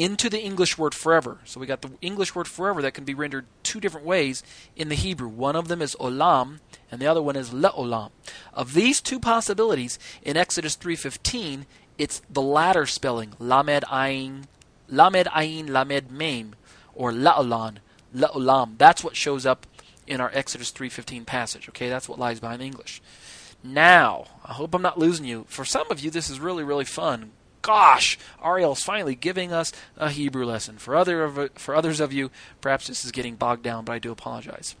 into 0.00 0.30
the 0.30 0.40
English 0.40 0.78
word 0.78 0.94
forever. 0.94 1.40
So 1.44 1.60
we 1.60 1.66
got 1.66 1.82
the 1.82 1.90
English 2.00 2.34
word 2.34 2.48
forever 2.48 2.80
that 2.80 2.94
can 2.94 3.04
be 3.04 3.12
rendered 3.12 3.44
two 3.62 3.80
different 3.80 4.06
ways 4.06 4.42
in 4.74 4.88
the 4.88 4.94
Hebrew. 4.94 5.28
One 5.28 5.56
of 5.56 5.68
them 5.68 5.82
is 5.82 5.94
olam 6.00 6.60
and 6.90 7.02
the 7.02 7.06
other 7.06 7.20
one 7.20 7.36
is 7.36 7.50
leolam. 7.50 8.08
Of 8.54 8.72
these 8.72 9.02
two 9.02 9.20
possibilities 9.20 9.98
in 10.22 10.38
Exodus 10.38 10.74
3:15, 10.74 11.66
it's 11.98 12.22
the 12.30 12.40
latter 12.40 12.86
spelling, 12.86 13.34
lamed 13.38 13.84
ayin, 13.90 14.44
lamed 14.88 15.26
ayin 15.26 15.68
lamed 15.68 16.10
mem 16.10 16.54
or 16.94 17.12
laolan, 17.12 17.76
leolam. 18.16 18.78
That's 18.78 19.04
what 19.04 19.16
shows 19.16 19.44
up 19.44 19.66
in 20.06 20.18
our 20.18 20.30
Exodus 20.32 20.70
3:15 20.70 21.26
passage, 21.26 21.68
okay? 21.68 21.90
That's 21.90 22.08
what 22.08 22.18
lies 22.18 22.40
behind 22.40 22.62
English. 22.62 23.02
Now, 23.62 24.28
I 24.46 24.54
hope 24.54 24.74
I'm 24.74 24.80
not 24.80 24.98
losing 24.98 25.26
you. 25.26 25.44
For 25.46 25.66
some 25.66 25.90
of 25.90 26.00
you 26.00 26.10
this 26.10 26.30
is 26.30 26.40
really 26.40 26.64
really 26.64 26.86
fun 26.86 27.32
gosh, 27.62 28.18
Ariel's 28.42 28.82
finally 28.82 29.14
giving 29.14 29.52
us 29.52 29.72
a 29.96 30.10
Hebrew 30.10 30.44
lesson. 30.44 30.78
For 30.78 30.96
other 30.96 31.22
of, 31.24 31.50
for 31.54 31.74
others 31.74 32.00
of 32.00 32.12
you, 32.12 32.30
perhaps 32.60 32.86
this 32.86 33.04
is 33.04 33.12
getting 33.12 33.36
bogged 33.36 33.62
down, 33.62 33.84
but 33.84 33.92
I 33.92 33.98
do 33.98 34.12
apologize. 34.12 34.76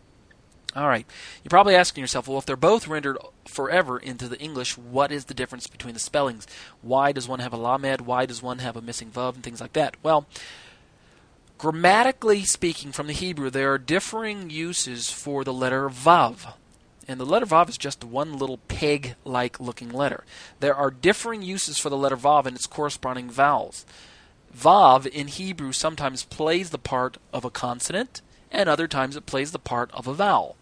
All 0.76 0.86
right. 0.86 1.06
You're 1.42 1.50
probably 1.50 1.74
asking 1.74 2.02
yourself, 2.02 2.28
well, 2.28 2.38
if 2.38 2.46
they're 2.46 2.56
both 2.56 2.86
rendered 2.86 3.18
forever 3.46 3.98
into 3.98 4.28
the 4.28 4.38
English, 4.38 4.78
what 4.78 5.10
is 5.10 5.24
the 5.24 5.34
difference 5.34 5.66
between 5.66 5.94
the 5.94 6.00
spellings? 6.00 6.46
Why 6.80 7.10
does 7.10 7.26
one 7.26 7.40
have 7.40 7.52
a 7.52 7.56
lamed? 7.56 8.02
Why 8.02 8.24
does 8.24 8.42
one 8.42 8.60
have 8.60 8.76
a 8.76 8.82
missing 8.82 9.10
vav 9.10 9.34
and 9.34 9.42
things 9.42 9.60
like 9.60 9.72
that? 9.72 9.96
Well, 10.02 10.26
grammatically 11.58 12.44
speaking, 12.44 12.92
from 12.92 13.08
the 13.08 13.12
Hebrew, 13.12 13.50
there 13.50 13.72
are 13.72 13.78
differing 13.78 14.48
uses 14.48 15.10
for 15.10 15.42
the 15.42 15.52
letter 15.52 15.88
vav 15.88 16.54
and 17.10 17.20
the 17.20 17.26
letter 17.26 17.46
Vav 17.46 17.68
is 17.68 17.76
just 17.76 18.04
one 18.04 18.38
little 18.38 18.58
peg 18.68 19.16
like 19.24 19.58
looking 19.58 19.90
letter. 19.90 20.24
There 20.60 20.74
are 20.74 20.90
differing 20.90 21.42
uses 21.42 21.78
for 21.78 21.90
the 21.90 21.96
letter 21.96 22.16
Vav 22.16 22.46
and 22.46 22.54
its 22.54 22.66
corresponding 22.66 23.28
vowels. 23.28 23.84
Vav 24.56 25.06
in 25.06 25.26
Hebrew 25.26 25.72
sometimes 25.72 26.24
plays 26.24 26.70
the 26.70 26.78
part 26.78 27.18
of 27.32 27.44
a 27.44 27.50
consonant, 27.50 28.22
and 28.50 28.68
other 28.68 28.86
times 28.86 29.16
it 29.16 29.26
plays 29.26 29.50
the 29.50 29.58
part 29.58 29.90
of 29.92 30.06
a 30.06 30.14
vowel. 30.14 30.56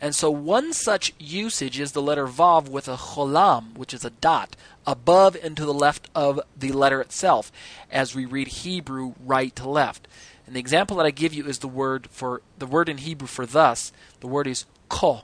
And 0.00 0.14
so 0.14 0.30
one 0.30 0.72
such 0.72 1.14
usage 1.20 1.78
is 1.78 1.92
the 1.92 2.02
letter 2.02 2.26
Vav 2.26 2.68
with 2.68 2.88
a 2.88 2.96
cholam, 2.96 3.76
which 3.76 3.94
is 3.94 4.04
a 4.04 4.10
dot, 4.10 4.56
above 4.84 5.36
and 5.40 5.56
to 5.56 5.64
the 5.64 5.72
left 5.72 6.10
of 6.16 6.40
the 6.58 6.72
letter 6.72 7.00
itself, 7.00 7.52
as 7.92 8.12
we 8.12 8.24
read 8.24 8.48
Hebrew 8.48 9.14
right 9.24 9.54
to 9.54 9.68
left. 9.68 10.08
And 10.46 10.56
the 10.56 10.60
example 10.60 10.96
that 10.96 11.06
I 11.06 11.12
give 11.12 11.32
you 11.32 11.46
is 11.46 11.60
the 11.60 11.68
word 11.68 12.08
for 12.10 12.42
the 12.58 12.66
word 12.66 12.88
in 12.88 12.98
Hebrew 12.98 13.28
for 13.28 13.46
thus. 13.46 13.92
The 14.18 14.26
word 14.26 14.48
is 14.48 14.66
ko 14.88 15.22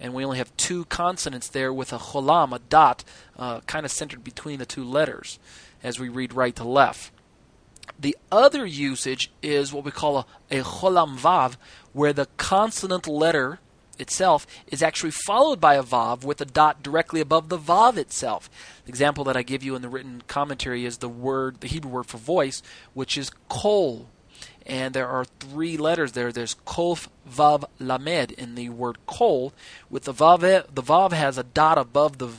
and 0.00 0.14
we 0.14 0.24
only 0.24 0.38
have 0.38 0.56
two 0.56 0.84
consonants 0.86 1.48
there 1.48 1.72
with 1.72 1.92
a 1.92 1.98
cholam, 1.98 2.54
a 2.54 2.58
dot, 2.58 3.04
uh, 3.38 3.60
kind 3.60 3.84
of 3.86 3.92
centered 3.92 4.24
between 4.24 4.58
the 4.58 4.66
two 4.66 4.84
letters 4.84 5.38
as 5.82 5.98
we 5.98 6.08
read 6.08 6.32
right 6.32 6.54
to 6.56 6.64
left. 6.64 7.10
The 7.98 8.16
other 8.32 8.66
usage 8.66 9.30
is 9.42 9.72
what 9.72 9.84
we 9.84 9.90
call 9.90 10.18
a, 10.50 10.60
a 10.60 10.62
cholam 10.62 11.18
vav, 11.18 11.56
where 11.92 12.12
the 12.12 12.28
consonant 12.36 13.06
letter 13.06 13.60
itself 13.98 14.46
is 14.66 14.82
actually 14.82 15.12
followed 15.12 15.60
by 15.60 15.74
a 15.74 15.82
vav 15.82 16.24
with 16.24 16.40
a 16.40 16.44
dot 16.44 16.82
directly 16.82 17.20
above 17.20 17.48
the 17.48 17.58
vav 17.58 17.96
itself. 17.96 18.50
The 18.84 18.88
example 18.88 19.24
that 19.24 19.36
I 19.36 19.42
give 19.42 19.62
you 19.62 19.76
in 19.76 19.82
the 19.82 19.88
written 19.88 20.22
commentary 20.26 20.84
is 20.84 20.98
the 20.98 21.08
word, 21.08 21.60
the 21.60 21.68
Hebrew 21.68 21.90
word 21.90 22.06
for 22.06 22.18
voice, 22.18 22.62
which 22.92 23.16
is 23.16 23.30
kol 23.48 24.08
and 24.66 24.94
there 24.94 25.08
are 25.08 25.24
three 25.24 25.76
letters 25.76 26.12
there. 26.12 26.32
There's 26.32 26.56
kof 26.66 27.08
vav 27.28 27.64
lamed 27.78 28.32
in 28.32 28.54
the 28.54 28.70
word 28.70 28.98
kol, 29.06 29.52
with 29.90 30.04
the 30.04 30.14
vav. 30.14 30.40
The 30.40 30.82
vav 30.82 31.12
has 31.12 31.38
a 31.38 31.42
dot 31.42 31.78
above 31.78 32.18
the 32.18 32.30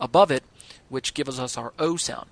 above 0.00 0.30
it, 0.30 0.44
which 0.88 1.14
gives 1.14 1.38
us 1.38 1.56
our 1.56 1.72
o 1.78 1.96
sound, 1.96 2.30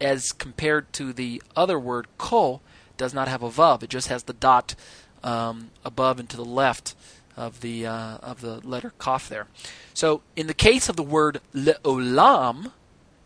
as 0.00 0.32
compared 0.32 0.92
to 0.94 1.12
the 1.12 1.42
other 1.56 1.78
word 1.78 2.06
kol 2.18 2.62
does 2.96 3.12
not 3.12 3.28
have 3.28 3.42
a 3.42 3.50
vav. 3.50 3.82
It 3.82 3.90
just 3.90 4.08
has 4.08 4.24
the 4.24 4.32
dot 4.32 4.74
um, 5.22 5.70
above 5.84 6.20
and 6.20 6.28
to 6.30 6.36
the 6.36 6.44
left 6.44 6.94
of 7.36 7.60
the 7.60 7.86
uh, 7.86 8.18
of 8.18 8.40
the 8.40 8.66
letter 8.66 8.92
kaf 8.98 9.28
there. 9.28 9.48
So 9.92 10.22
in 10.36 10.46
the 10.46 10.54
case 10.54 10.88
of 10.88 10.96
the 10.96 11.02
word 11.02 11.40
leolam, 11.52 12.72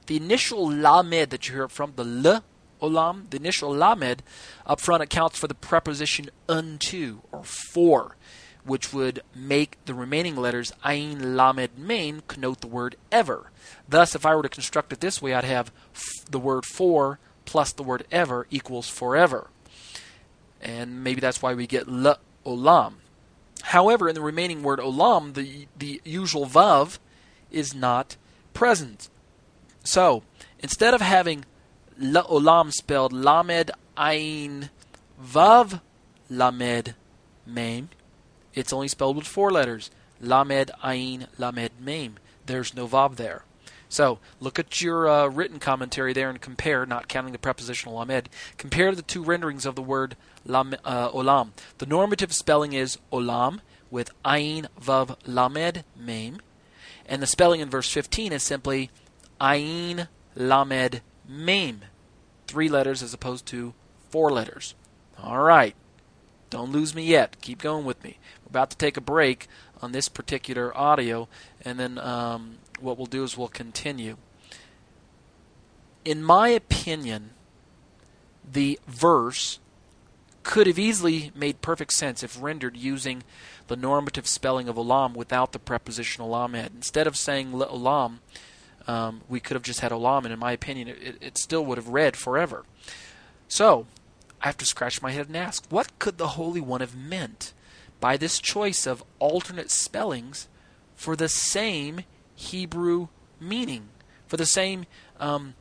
the 0.07 0.17
initial 0.17 0.71
lamed 0.71 1.31
that 1.31 1.49
you 1.49 1.55
hear 1.55 1.69
from 1.69 1.93
the 1.97 2.05
le 2.05 2.43
olam, 2.81 3.31
the 3.31 3.37
initial 3.37 3.75
lamed, 3.75 4.23
up 4.67 4.81
front 4.81 5.03
accounts 5.03 5.39
for 5.39 5.47
the 5.47 5.55
preposition 5.55 6.31
unto 6.49 7.21
or 7.33 7.45
for, 7.45 8.17
which 8.65 8.93
would 8.93 9.21
make 9.35 9.79
the 9.87 9.95
remaining 9.95 10.37
letters 10.37 10.73
ayin 10.85 11.37
lamed 11.37 11.79
mem 11.79 12.23
connote 12.29 12.61
the 12.61 12.67
word 12.67 12.97
ever. 13.11 13.51
Thus, 13.89 14.15
if 14.15 14.27
I 14.27 14.35
were 14.35 14.43
to 14.43 14.49
construct 14.49 14.93
it 14.93 15.01
this 15.01 15.23
way, 15.23 15.35
I'd 15.35 15.45
have 15.45 15.73
f- 15.95 16.31
the 16.31 16.39
word 16.39 16.65
for 16.67 17.19
plus 17.45 17.73
the 17.73 17.83
word 17.83 18.07
ever 18.13 18.47
equals 18.51 18.89
forever. 18.89 19.49
And 20.61 21.03
maybe 21.03 21.21
that's 21.21 21.41
why 21.41 21.55
we 21.55 21.67
get 21.67 21.89
le 21.89 22.19
olam. 22.45 22.95
However, 23.63 24.09
in 24.09 24.15
the 24.15 24.21
remaining 24.21 24.63
word 24.63 24.79
olam, 24.79 25.35
the, 25.35 25.67
the 25.77 26.01
usual 26.05 26.47
vav 26.47 26.99
is 27.51 27.75
not 27.75 28.17
present. 28.53 29.09
So, 29.83 30.23
instead 30.59 30.93
of 30.93 31.01
having 31.01 31.45
olam 32.01 32.73
spelled 32.73 33.13
lamed 33.13 33.71
ain 33.99 34.71
vav 35.23 35.81
lamed 36.31 36.95
mem. 37.47 37.89
It's 38.55 38.73
only 38.73 38.89
spelled 38.89 39.17
with 39.17 39.27
four 39.27 39.51
letters. 39.51 39.91
Lamed 40.21 40.71
ain 40.85 41.27
lamed 41.39 41.71
mem. 41.81 42.17
There's 42.47 42.75
no 42.75 42.87
vav 42.87 43.17
there. 43.17 43.45
So 43.89 44.19
look 44.41 44.59
at 44.59 44.83
your 44.83 45.09
uh, 45.09 45.29
written 45.29 45.59
commentary 45.59 46.13
there 46.13 46.29
and 46.29 46.41
compare, 46.41 46.85
not 46.85 47.09
counting 47.09 47.33
the 47.33 47.39
prepositional 47.39 47.97
lamed. 47.99 48.29
Compare 48.59 48.95
the 48.95 49.03
two 49.03 49.23
renderings 49.23 49.65
of 49.65 49.75
the 49.75 49.83
word 49.83 50.17
lam, 50.45 50.75
uh, 50.85 51.11
olam. 51.11 51.51
The 51.79 51.87
normative 51.87 52.33
spelling 52.33 52.75
is 52.75 52.99
olam 53.13 53.61
with 53.91 54.11
ain 54.27 54.69
vav 54.81 55.17
lamed 55.27 55.85
mem, 55.97 56.41
and 57.07 57.23
the 57.23 57.27
spelling 57.27 57.61
in 57.61 57.71
verse 57.71 57.91
15 57.91 58.33
is 58.33 58.43
simply 58.43 58.91
ain 59.41 60.09
lamed 60.35 61.01
mem. 61.27 61.83
Three 62.49 62.69
letters 62.69 63.03
as 63.03 63.15
opposed 63.15 63.47
to 63.47 63.75
four 64.11 64.33
letters. 64.33 64.75
All 65.23 65.43
right. 65.43 65.77
Don't 66.51 66.73
lose 66.73 66.95
me 66.95 67.05
yet. 67.05 67.41
Keep 67.43 67.61
going 67.61 67.85
with 67.85 68.03
me. 68.03 68.19
We're 68.43 68.51
about 68.51 68.71
to 68.71 68.77
take 68.77 68.97
a 68.97 69.03
break 69.03 69.47
on 69.83 69.93
this 69.93 70.09
particular 70.09 70.77
audio, 70.77 71.29
and 71.63 71.79
then 71.79 71.99
um, 71.99 72.57
what 72.81 72.97
we'll 72.97 73.07
do 73.07 73.23
is 73.23 73.37
we'll 73.37 73.49
continue. 73.49 74.17
In 76.05 76.23
my 76.23 76.49
opinion, 76.49 77.31
the 78.51 78.81
verse 78.87 79.59
could 80.43 80.67
have 80.67 80.79
easily 80.79 81.31
made 81.35 81.61
perfect 81.61 81.93
sense 81.93 82.23
if 82.23 82.41
rendered 82.41 82.77
using 82.77 83.23
the 83.67 83.77
normative 83.77 84.27
spelling 84.27 84.67
of 84.69 84.77
olam 84.77 85.15
without 85.15 85.53
the 85.53 85.59
prepositional 85.59 86.31
lamed. 86.31 86.71
Instead 86.75 87.07
of 87.07 87.17
saying 87.19 87.53
olam, 87.53 88.21
um, 88.89 89.21
we 89.29 89.39
could 89.39 89.55
have 89.55 89.63
just 89.63 89.81
had 89.81 89.93
Olam, 89.93 90.25
and 90.25 90.33
in 90.33 90.39
my 90.39 90.53
opinion, 90.53 90.89
it, 90.89 91.19
it 91.21 91.39
still 91.39 91.65
would 91.67 91.77
have 91.77 91.89
read 91.89 92.17
forever. 92.17 92.65
So, 93.47 93.87
I 94.43 94.47
have 94.47 94.57
to 94.57 94.65
scratch 94.65 95.03
my 95.03 95.13
head 95.13 95.27
and 95.29 95.37
ask, 95.37 95.67
what 95.69 95.97
could 95.99 96.17
the 96.17 96.29
Holy 96.29 96.61
One 96.61 96.81
have 96.81 96.97
meant 96.97 97.53
by 98.01 98.17
this 98.17 98.41
choice 98.41 98.87
of 98.87 99.05
alternate 99.19 99.71
spellings 99.71 100.49
for 100.97 101.15
the 101.15 101.29
same 101.29 102.01
Hebrew 102.35 103.09
meaning? 103.39 103.91
For 104.27 104.39
the 104.39 104.47
same, 104.47 104.87
um, 105.21 105.55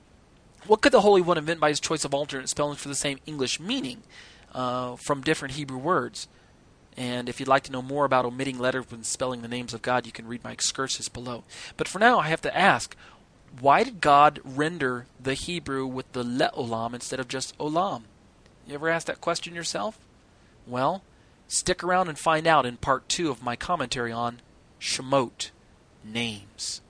what 0.65 0.81
could 0.81 0.93
the 0.93 1.01
Holy 1.01 1.21
One 1.21 1.35
have 1.37 1.45
meant 1.45 1.59
by 1.59 1.69
his 1.69 1.81
choice 1.81 2.05
of 2.05 2.13
alternate 2.13 2.47
spellings 2.47 2.79
for 2.79 2.87
the 2.87 2.95
same 2.95 3.19
English 3.25 3.59
meaning 3.59 4.03
uh, 4.53 4.95
from 4.95 5.21
different 5.21 5.55
Hebrew 5.55 5.77
words? 5.77 6.29
And 6.95 7.29
if 7.29 7.39
you'd 7.39 7.49
like 7.49 7.63
to 7.63 7.71
know 7.71 7.81
more 7.83 8.05
about 8.05 8.25
omitting 8.25 8.57
letters 8.57 8.85
when 8.89 9.03
spelling 9.03 9.41
the 9.41 9.47
names 9.47 9.73
of 9.73 9.83
God, 9.83 10.05
you 10.05 10.11
can 10.11 10.27
read 10.27 10.43
my 10.43 10.51
excursus 10.51 11.09
below. 11.09 11.43
But 11.75 11.87
for 11.87 11.99
now, 11.99 12.19
I 12.19 12.27
have 12.29 12.41
to 12.41 12.57
ask 12.57 12.95
why 13.59 13.83
did 13.83 14.01
God 14.01 14.39
render 14.43 15.05
the 15.19 15.33
Hebrew 15.33 15.85
with 15.85 16.11
the 16.11 16.23
le'olam 16.23 16.93
instead 16.93 17.19
of 17.19 17.27
just 17.27 17.57
olam? 17.57 18.03
You 18.65 18.75
ever 18.75 18.89
ask 18.89 19.07
that 19.07 19.21
question 19.21 19.55
yourself? 19.55 19.97
Well, 20.65 21.03
stick 21.47 21.83
around 21.83 22.09
and 22.09 22.19
find 22.19 22.45
out 22.45 22.65
in 22.65 22.77
part 22.77 23.07
two 23.07 23.29
of 23.29 23.43
my 23.43 23.55
commentary 23.55 24.11
on 24.11 24.41
Shemot, 24.79 25.51
names. 26.03 26.81